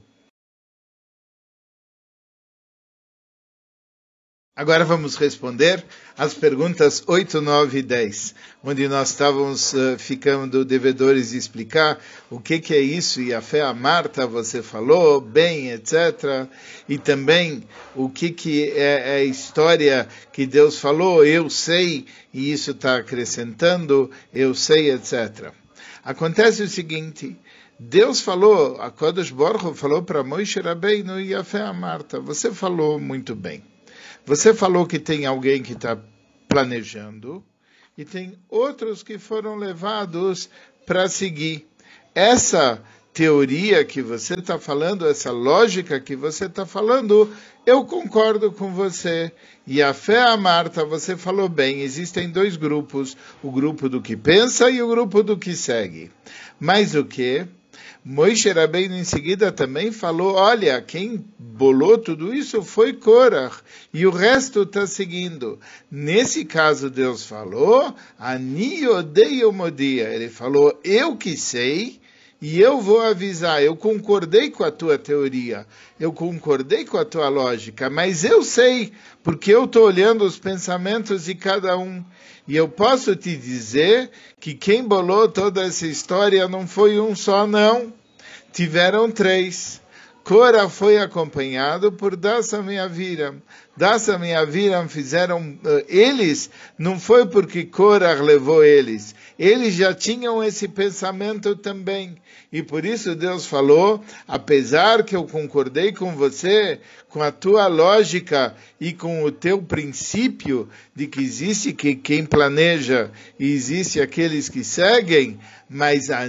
Agora 4.58 4.84
vamos 4.84 5.16
responder 5.18 5.86
as 6.18 6.34
perguntas 6.34 7.04
8, 7.06 7.42
9 7.42 7.78
e 7.78 7.82
10, 7.84 8.34
onde 8.64 8.88
nós 8.88 9.12
estávamos 9.12 9.72
uh, 9.74 10.00
ficando 10.00 10.66
devedores 10.66 11.30
de 11.30 11.38
explicar 11.38 12.00
o 12.28 12.40
que, 12.40 12.60
que 12.60 12.74
é 12.74 12.80
isso 12.80 13.22
e 13.22 13.36
a 13.36 13.40
fé 13.40 13.62
a 13.62 13.72
Marta, 13.72 14.26
você 14.26 14.64
falou, 14.64 15.22
bem, 15.22 15.70
etc. 15.70 16.50
E 16.90 16.98
também 16.98 17.66
o 17.96 18.10
que, 18.10 18.32
que 18.32 18.72
é, 18.72 19.18
é 19.18 19.18
a 19.18 19.24
história 19.24 20.08
que 20.34 20.48
Deus 20.48 20.80
falou, 20.80 21.24
eu 21.24 21.52
sei, 21.52 22.08
e 22.34 22.52
isso 22.52 22.72
está 22.72 22.98
acrescentando, 22.98 24.10
eu 24.34 24.56
sei, 24.56 24.90
etc. 24.90 25.52
Acontece 26.04 26.64
o 26.64 26.68
seguinte, 26.68 27.38
Deus 27.80 28.22
falou, 28.22 28.82
a 28.82 28.90
Kodesh 28.90 29.30
Borro 29.30 29.76
falou 29.76 30.02
para 30.02 30.24
Moisés 30.24 30.66
Rabbeinu 30.66 31.22
e 31.22 31.36
a 31.36 31.44
fé 31.44 31.62
a 31.62 31.74
Marta, 31.74 32.20
você 32.20 32.52
falou 32.52 33.00
muito 33.00 33.36
bem. 33.36 33.77
Você 34.28 34.54
falou 34.54 34.86
que 34.86 35.00
tem 35.00 35.26
alguém 35.26 35.64
que 35.64 35.72
está 35.72 35.98
planejando 36.50 37.42
e 37.98 38.04
tem 38.04 38.38
outros 38.50 39.02
que 39.02 39.18
foram 39.18 39.56
levados 39.56 40.50
para 40.86 41.08
seguir. 41.08 41.66
Essa 42.14 42.84
teoria 43.14 43.86
que 43.86 44.02
você 44.02 44.34
está 44.34 44.60
falando, 44.60 45.08
essa 45.08 45.32
lógica 45.32 45.98
que 45.98 46.14
você 46.14 46.48
está 46.48 46.66
falando, 46.66 47.34
eu 47.66 47.86
concordo 47.86 48.52
com 48.52 48.74
você. 48.74 49.32
E 49.66 49.82
a 49.82 49.94
fé 49.94 50.22
a 50.22 50.36
Marta, 50.36 50.84
você 50.84 51.16
falou 51.16 51.48
bem, 51.48 51.80
existem 51.80 52.30
dois 52.30 52.58
grupos, 52.58 53.16
o 53.42 53.50
grupo 53.50 53.88
do 53.88 54.02
que 54.02 54.18
pensa 54.18 54.70
e 54.70 54.82
o 54.82 54.90
grupo 54.90 55.24
do 55.24 55.38
que 55.38 55.56
segue. 55.56 56.12
Mas 56.60 56.96
o 56.96 57.06
que? 57.06 57.48
Moisés 58.10 58.56
Rabbeinu 58.56 58.96
em 58.96 59.04
seguida 59.04 59.52
também 59.52 59.92
falou, 59.92 60.36
olha, 60.36 60.82
quem 60.82 61.26
bolou 61.38 61.98
tudo 61.98 62.34
isso 62.34 62.64
foi 62.64 62.94
Korach, 62.94 63.58
e 63.94 64.08
o 64.08 64.12
resto 64.12 64.62
está 64.62 64.88
seguindo. 64.88 65.60
Nesse 65.92 66.46
caso 66.46 66.90
Deus 66.90 67.26
falou, 67.26 67.94
Ani 68.18 68.88
odeio 68.88 69.52
modia, 69.52 70.08
ele 70.08 70.30
falou, 70.30 70.80
eu 70.86 71.18
que 71.18 71.36
sei, 71.36 72.00
e 72.40 72.62
eu 72.62 72.80
vou 72.80 73.02
avisar, 73.02 73.64
eu 73.64 73.76
concordei 73.76 74.52
com 74.52 74.64
a 74.64 74.70
tua 74.70 74.98
teoria, 74.98 75.66
eu 76.00 76.14
concordei 76.14 76.86
com 76.86 76.98
a 76.98 77.04
tua 77.04 77.30
lógica, 77.30 77.90
mas 77.90 78.24
eu 78.24 78.44
sei, 78.44 78.94
porque 79.24 79.52
eu 79.52 79.66
estou 79.66 79.86
olhando 79.86 80.24
os 80.24 80.38
pensamentos 80.38 81.26
de 81.26 81.34
cada 81.34 81.76
um. 81.78 82.04
E 82.48 82.56
eu 82.56 82.70
posso 82.70 83.16
te 83.16 83.36
dizer 83.36 84.12
que 84.40 84.54
quem 84.54 84.84
bolou 84.84 85.28
toda 85.28 85.64
essa 85.64 85.88
história 85.88 86.48
não 86.48 86.68
foi 86.68 87.00
um 87.00 87.16
só, 87.16 87.48
não. 87.48 87.92
Tiveram 88.54 89.12
três. 89.12 89.82
Cora 90.28 90.68
foi 90.68 90.98
acompanhado 90.98 91.90
por 91.90 92.18
Dasa 92.18 92.62
Meaviram. 92.62 93.42
Dasa 93.78 94.20
Meaviram 94.20 94.90
fizeram, 94.90 95.58
eh, 95.64 95.86
eles, 95.88 96.50
não 96.78 97.00
foi 97.00 97.26
porque 97.26 97.64
Cora 97.64 98.12
levou 98.22 98.62
eles, 98.62 99.16
eles 99.40 99.76
já 99.76 99.94
tinham 99.94 100.44
esse 100.44 100.68
pensamento 100.68 101.56
também. 101.56 102.18
E 102.52 102.62
por 102.62 102.84
isso 102.84 103.16
Deus 103.16 103.46
falou, 103.46 104.04
apesar 104.28 105.02
que 105.06 105.16
eu 105.16 105.24
concordei 105.24 105.94
com 105.94 106.14
você, 106.14 106.82
com 107.08 107.24
a 107.24 107.32
tua 107.32 107.68
lógica 107.68 108.54
e 108.82 108.92
com 108.92 109.24
o 109.24 109.32
teu 109.32 109.62
princípio 109.62 110.68
de 110.94 111.08
que 111.08 111.22
existe 111.22 111.72
que 111.72 111.96
quem 111.96 112.26
planeja 112.26 113.12
e 113.40 113.54
existe 113.54 114.02
aqueles 114.02 114.50
que 114.50 114.66
seguem, 114.66 115.40
mas 115.70 116.10
a 116.10 116.28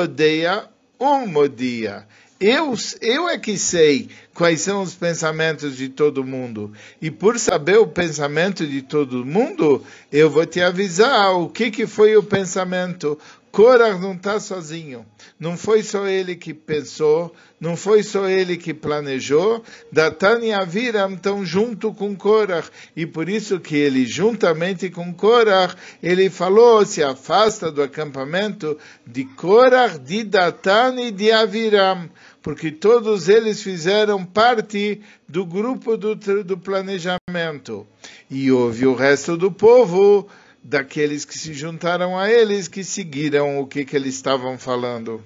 odeia 0.00 0.70
um 1.00 1.26
modia. 1.26 2.06
Eu, 2.44 2.74
eu 3.00 3.28
é 3.28 3.38
que 3.38 3.56
sei 3.56 4.08
quais 4.34 4.62
são 4.62 4.82
os 4.82 4.96
pensamentos 4.96 5.76
de 5.76 5.88
todo 5.88 6.24
mundo. 6.24 6.72
E 7.00 7.08
por 7.08 7.38
saber 7.38 7.78
o 7.78 7.86
pensamento 7.86 8.66
de 8.66 8.82
todo 8.82 9.24
mundo, 9.24 9.80
eu 10.10 10.28
vou 10.28 10.44
te 10.44 10.60
avisar 10.60 11.36
o 11.36 11.48
que, 11.48 11.70
que 11.70 11.86
foi 11.86 12.16
o 12.16 12.22
pensamento. 12.22 13.16
Korah 13.52 13.98
não 13.98 14.14
está 14.14 14.40
sozinho. 14.40 15.06
Não 15.38 15.56
foi 15.56 15.82
só 15.82 16.06
ele 16.08 16.34
que 16.34 16.54
pensou, 16.54 17.34
não 17.60 17.76
foi 17.76 18.02
só 18.02 18.26
ele 18.26 18.56
que 18.56 18.72
planejou. 18.72 19.62
Datan 19.92 20.40
e 20.40 20.52
Aviram 20.52 21.12
estão 21.12 21.44
junto 21.44 21.92
com 21.92 22.16
Korah. 22.16 22.64
E 22.96 23.04
por 23.04 23.28
isso 23.28 23.60
que 23.60 23.76
ele, 23.76 24.06
juntamente 24.06 24.88
com 24.88 25.12
Korah, 25.12 25.74
ele 26.02 26.30
falou, 26.30 26.84
se 26.86 27.02
afasta 27.02 27.70
do 27.70 27.82
acampamento 27.82 28.78
de 29.06 29.24
Korah, 29.26 29.98
de 29.98 30.24
Datan 30.24 30.98
e 30.98 31.10
de 31.10 31.30
Aviram 31.30 32.08
porque 32.42 32.72
todos 32.72 33.28
eles 33.28 33.62
fizeram 33.62 34.24
parte 34.24 35.00
do 35.28 35.46
grupo 35.46 35.96
do, 35.96 36.16
do 36.16 36.58
planejamento. 36.58 37.86
E 38.28 38.50
houve 38.50 38.84
o 38.86 38.94
resto 38.94 39.36
do 39.36 39.50
povo, 39.50 40.28
daqueles 40.62 41.24
que 41.24 41.38
se 41.38 41.54
juntaram 41.54 42.18
a 42.18 42.28
eles, 42.28 42.66
que 42.66 42.82
seguiram 42.82 43.60
o 43.60 43.66
que, 43.66 43.84
que 43.84 43.94
eles 43.94 44.14
estavam 44.14 44.58
falando. 44.58 45.22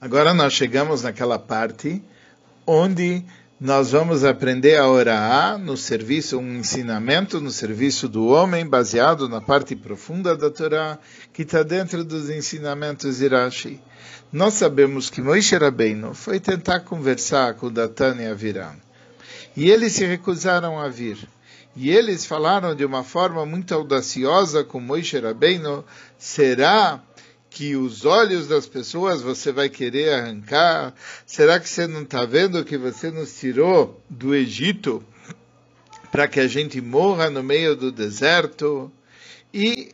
Agora 0.00 0.34
nós 0.34 0.52
chegamos 0.52 1.02
naquela 1.02 1.38
parte 1.38 2.02
onde 2.66 3.24
nós 3.60 3.92
vamos 3.92 4.24
aprender 4.24 4.76
a 4.76 4.88
orar 4.88 5.58
no 5.58 5.76
serviço, 5.76 6.38
um 6.38 6.56
ensinamento 6.56 7.40
no 7.40 7.52
serviço 7.52 8.08
do 8.08 8.26
homem, 8.26 8.66
baseado 8.66 9.28
na 9.28 9.40
parte 9.40 9.76
profunda 9.76 10.36
da 10.36 10.50
Torá, 10.50 10.98
que 11.32 11.42
está 11.42 11.62
dentro 11.62 12.04
dos 12.04 12.28
ensinamentos 12.28 13.18
de 13.18 13.28
Rashi. 13.28 13.80
Nós 14.32 14.54
sabemos 14.54 15.08
que 15.08 15.22
Moisés 15.22 15.60
Rabbeinu 15.60 16.14
foi 16.14 16.40
tentar 16.40 16.80
conversar 16.80 17.54
com 17.54 17.72
Datan 17.72 18.16
e 18.16 18.26
Aviram. 18.26 18.74
E 19.56 19.70
eles 19.70 19.92
se 19.92 20.04
recusaram 20.04 20.76
a 20.78 20.88
vir. 20.88 21.16
E 21.76 21.90
eles 21.90 22.26
falaram 22.26 22.74
de 22.74 22.84
uma 22.84 23.04
forma 23.04 23.46
muito 23.46 23.72
audaciosa 23.72 24.64
com 24.64 24.80
Moisés 24.80 25.22
Rabbeinu, 25.22 25.84
será 26.18 27.00
que 27.54 27.76
os 27.76 28.04
olhos 28.04 28.48
das 28.48 28.66
pessoas 28.66 29.22
você 29.22 29.52
vai 29.52 29.68
querer 29.68 30.12
arrancar? 30.12 30.92
Será 31.24 31.60
que 31.60 31.68
você 31.68 31.86
não 31.86 32.02
está 32.02 32.24
vendo 32.24 32.64
que 32.64 32.76
você 32.76 33.12
nos 33.12 33.38
tirou 33.38 34.02
do 34.10 34.34
Egito 34.34 35.00
para 36.10 36.26
que 36.26 36.40
a 36.40 36.48
gente 36.48 36.80
morra 36.80 37.30
no 37.30 37.44
meio 37.44 37.76
do 37.76 37.92
deserto? 37.92 38.90
E, 39.52 39.92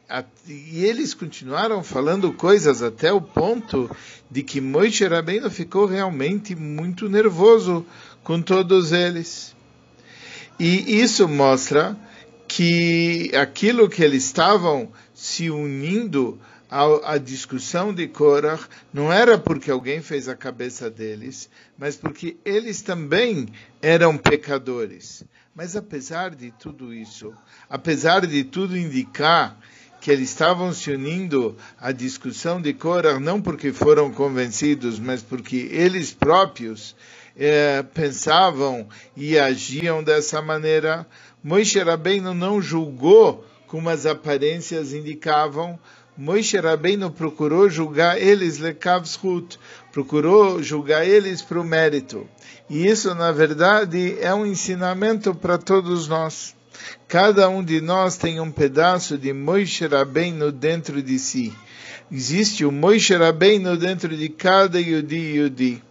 e, 0.48 0.86
eles 0.86 1.12
continuaram 1.12 1.84
falando 1.84 2.32
coisas 2.32 2.82
até 2.82 3.12
o 3.12 3.20
ponto 3.20 3.94
de 4.30 4.42
que 4.42 4.58
Moisés 4.58 5.10
Rabbeinu 5.10 5.50
ficou 5.50 5.84
realmente 5.84 6.56
muito 6.56 7.10
nervoso 7.10 7.84
com 8.24 8.40
todos 8.40 8.90
eles. 8.90 9.54
E 10.58 11.02
isso 11.02 11.28
mostra 11.28 11.94
que 12.48 13.30
aquilo 13.36 13.86
que 13.86 14.02
eles 14.02 14.24
estavam 14.24 14.90
se 15.12 15.50
unindo 15.50 16.40
a, 16.70 17.14
a 17.14 17.18
discussão 17.18 17.92
de 17.92 18.06
Korach 18.06 18.64
não 18.92 19.12
era 19.12 19.37
porque 19.37 19.70
alguém 19.70 20.00
fez 20.00 20.28
a 20.28 20.37
cabeça 20.37 20.88
deles, 20.88 21.50
mas 21.76 21.96
porque 21.96 22.37
eles 22.44 22.80
também 22.80 23.48
eram 23.83 24.16
pecadores. 24.16 25.24
Mas 25.54 25.74
apesar 25.74 26.35
de 26.35 26.52
tudo 26.52 26.94
isso, 26.94 27.35
apesar 27.68 28.24
de 28.24 28.44
tudo 28.44 28.78
indicar 28.78 29.59
que 30.00 30.11
eles 30.11 30.30
estavam 30.30 30.72
se 30.72 30.90
unindo 30.90 31.56
à 31.78 31.92
discussão 31.92 32.61
de 32.62 32.72
Korah 32.72 33.20
não 33.20 33.42
porque 33.42 33.72
foram 33.72 34.11
convencidos, 34.11 34.98
mas 34.98 35.22
porque 35.22 35.68
eles 35.70 36.12
próprios 36.12 36.94
eh, 37.37 37.83
pensavam 37.94 38.88
e 39.16 39.38
agiam 39.38 40.02
dessa 40.02 40.40
maneira. 40.40 41.06
Moisés 41.42 41.85
Rabbeinu 41.85 42.33
não 42.33 42.62
julgou 42.62 43.44
como 43.66 43.88
as 43.88 44.04
aparências 44.04 44.92
indicavam, 44.92 45.78
Moishe 46.16 46.58
Rabbeinu 46.58 47.10
procurou 47.10 47.70
julgar 47.70 48.20
eles 48.20 48.58
lekavshut, 48.58 49.58
procurou 49.92 50.62
julgar 50.62 51.06
eles 51.06 51.40
para 51.40 51.60
o 51.60 51.64
mérito. 51.64 52.26
E 52.68 52.86
isso, 52.86 53.14
na 53.14 53.32
verdade, 53.32 54.16
é 54.20 54.34
um 54.34 54.44
ensinamento 54.44 55.34
para 55.34 55.56
todos 55.56 56.08
nós. 56.08 56.54
Cada 57.08 57.48
um 57.48 57.62
de 57.62 57.80
nós 57.80 58.16
tem 58.16 58.40
um 58.40 58.50
pedaço 58.50 59.18
de 59.18 59.32
Moishe 59.32 59.86
Rabbeinu 59.86 60.52
dentro 60.52 61.02
de 61.02 61.18
si. 61.18 61.52
Existe 62.10 62.64
o 62.64 62.72
Moishe 62.72 63.14
Rabbeinu 63.14 63.76
dentro 63.76 64.16
de 64.16 64.28
cada 64.28 64.80
Yudi 64.80 65.36
Yudi. 65.36 65.82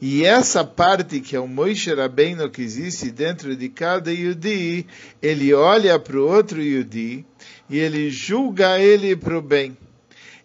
E 0.00 0.26
essa 0.26 0.62
parte 0.62 1.20
que 1.20 1.34
é 1.34 1.40
o 1.40 1.48
Moishe 1.48 1.94
Rabbeinu 1.94 2.50
que 2.50 2.60
existe 2.60 3.10
dentro 3.10 3.56
de 3.56 3.70
cada 3.70 4.12
Yudi, 4.12 4.86
ele 5.22 5.54
olha 5.54 5.98
para 5.98 6.18
o 6.18 6.28
outro 6.28 6.60
Yudi 6.60 7.24
e 7.70 7.78
ele 7.78 8.10
julga 8.10 8.78
ele 8.78 9.16
para 9.16 9.38
o 9.38 9.40
bem. 9.40 9.74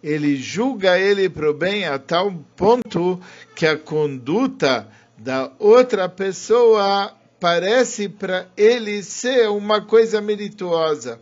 Ele 0.02 0.36
julga 0.36 0.98
ele 0.98 1.28
para 1.28 1.50
o 1.50 1.54
bem 1.54 1.84
a 1.84 1.98
tal 1.98 2.32
ponto 2.56 3.20
que 3.54 3.66
a 3.66 3.76
conduta 3.76 4.88
da 5.18 5.52
outra 5.58 6.08
pessoa 6.08 7.14
parece 7.38 8.08
para 8.08 8.48
ele 8.56 9.02
ser 9.02 9.50
uma 9.50 9.82
coisa 9.82 10.20
merituosa, 10.22 11.20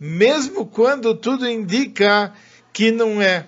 mesmo 0.00 0.66
quando 0.66 1.14
tudo 1.14 1.48
indica 1.48 2.32
que 2.72 2.90
não 2.90 3.22
é. 3.22 3.46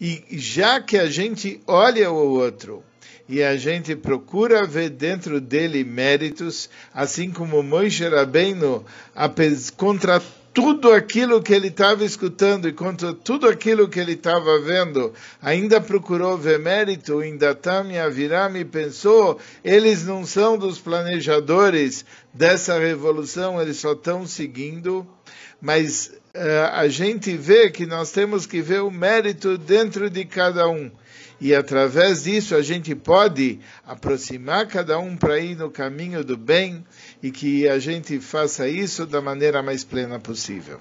E 0.00 0.24
já 0.30 0.80
que 0.80 0.96
a 0.96 1.06
gente 1.10 1.60
olha 1.66 2.10
o 2.10 2.38
outro 2.38 2.84
e 3.28 3.42
a 3.42 3.56
gente 3.56 3.94
procura 3.96 4.66
ver 4.66 4.90
dentro 4.90 5.40
dele 5.40 5.84
méritos, 5.84 6.68
assim 6.92 7.30
como 7.30 7.62
Moisés 7.62 8.12
Rabbeinu, 8.12 8.84
contra 9.76 10.20
tudo 10.52 10.92
aquilo 10.92 11.42
que 11.42 11.54
ele 11.54 11.68
estava 11.68 12.04
escutando 12.04 12.68
e 12.68 12.72
contra 12.72 13.14
tudo 13.14 13.48
aquilo 13.48 13.88
que 13.88 13.98
ele 13.98 14.12
estava 14.12 14.60
vendo, 14.60 15.12
ainda 15.40 15.80
procurou 15.80 16.36
ver 16.36 16.58
mérito 16.58 17.22
e 17.24 17.98
Aviram 17.98 18.56
e 18.56 18.64
pensou, 18.64 19.38
eles 19.64 20.04
não 20.04 20.26
são 20.26 20.58
dos 20.58 20.78
planejadores 20.78 22.04
dessa 22.34 22.78
revolução, 22.78 23.60
eles 23.60 23.78
só 23.78 23.92
estão 23.92 24.26
seguindo, 24.26 25.06
mas 25.60 26.12
uh, 26.34 26.72
a 26.72 26.86
gente 26.86 27.34
vê 27.34 27.70
que 27.70 27.86
nós 27.86 28.10
temos 28.10 28.44
que 28.44 28.60
ver 28.60 28.82
o 28.82 28.90
mérito 28.90 29.56
dentro 29.56 30.10
de 30.10 30.24
cada 30.26 30.68
um. 30.68 30.90
E 31.44 31.56
através 31.56 32.22
disso 32.22 32.54
a 32.54 32.62
gente 32.62 32.94
pode 32.94 33.58
aproximar 33.84 34.68
cada 34.68 34.96
um 35.00 35.16
para 35.16 35.40
ir 35.40 35.56
no 35.56 35.72
caminho 35.72 36.22
do 36.22 36.36
bem 36.36 36.84
e 37.20 37.32
que 37.32 37.68
a 37.68 37.80
gente 37.80 38.20
faça 38.20 38.68
isso 38.68 39.04
da 39.04 39.20
maneira 39.20 39.60
mais 39.60 39.82
plena 39.82 40.20
possível. 40.20 40.78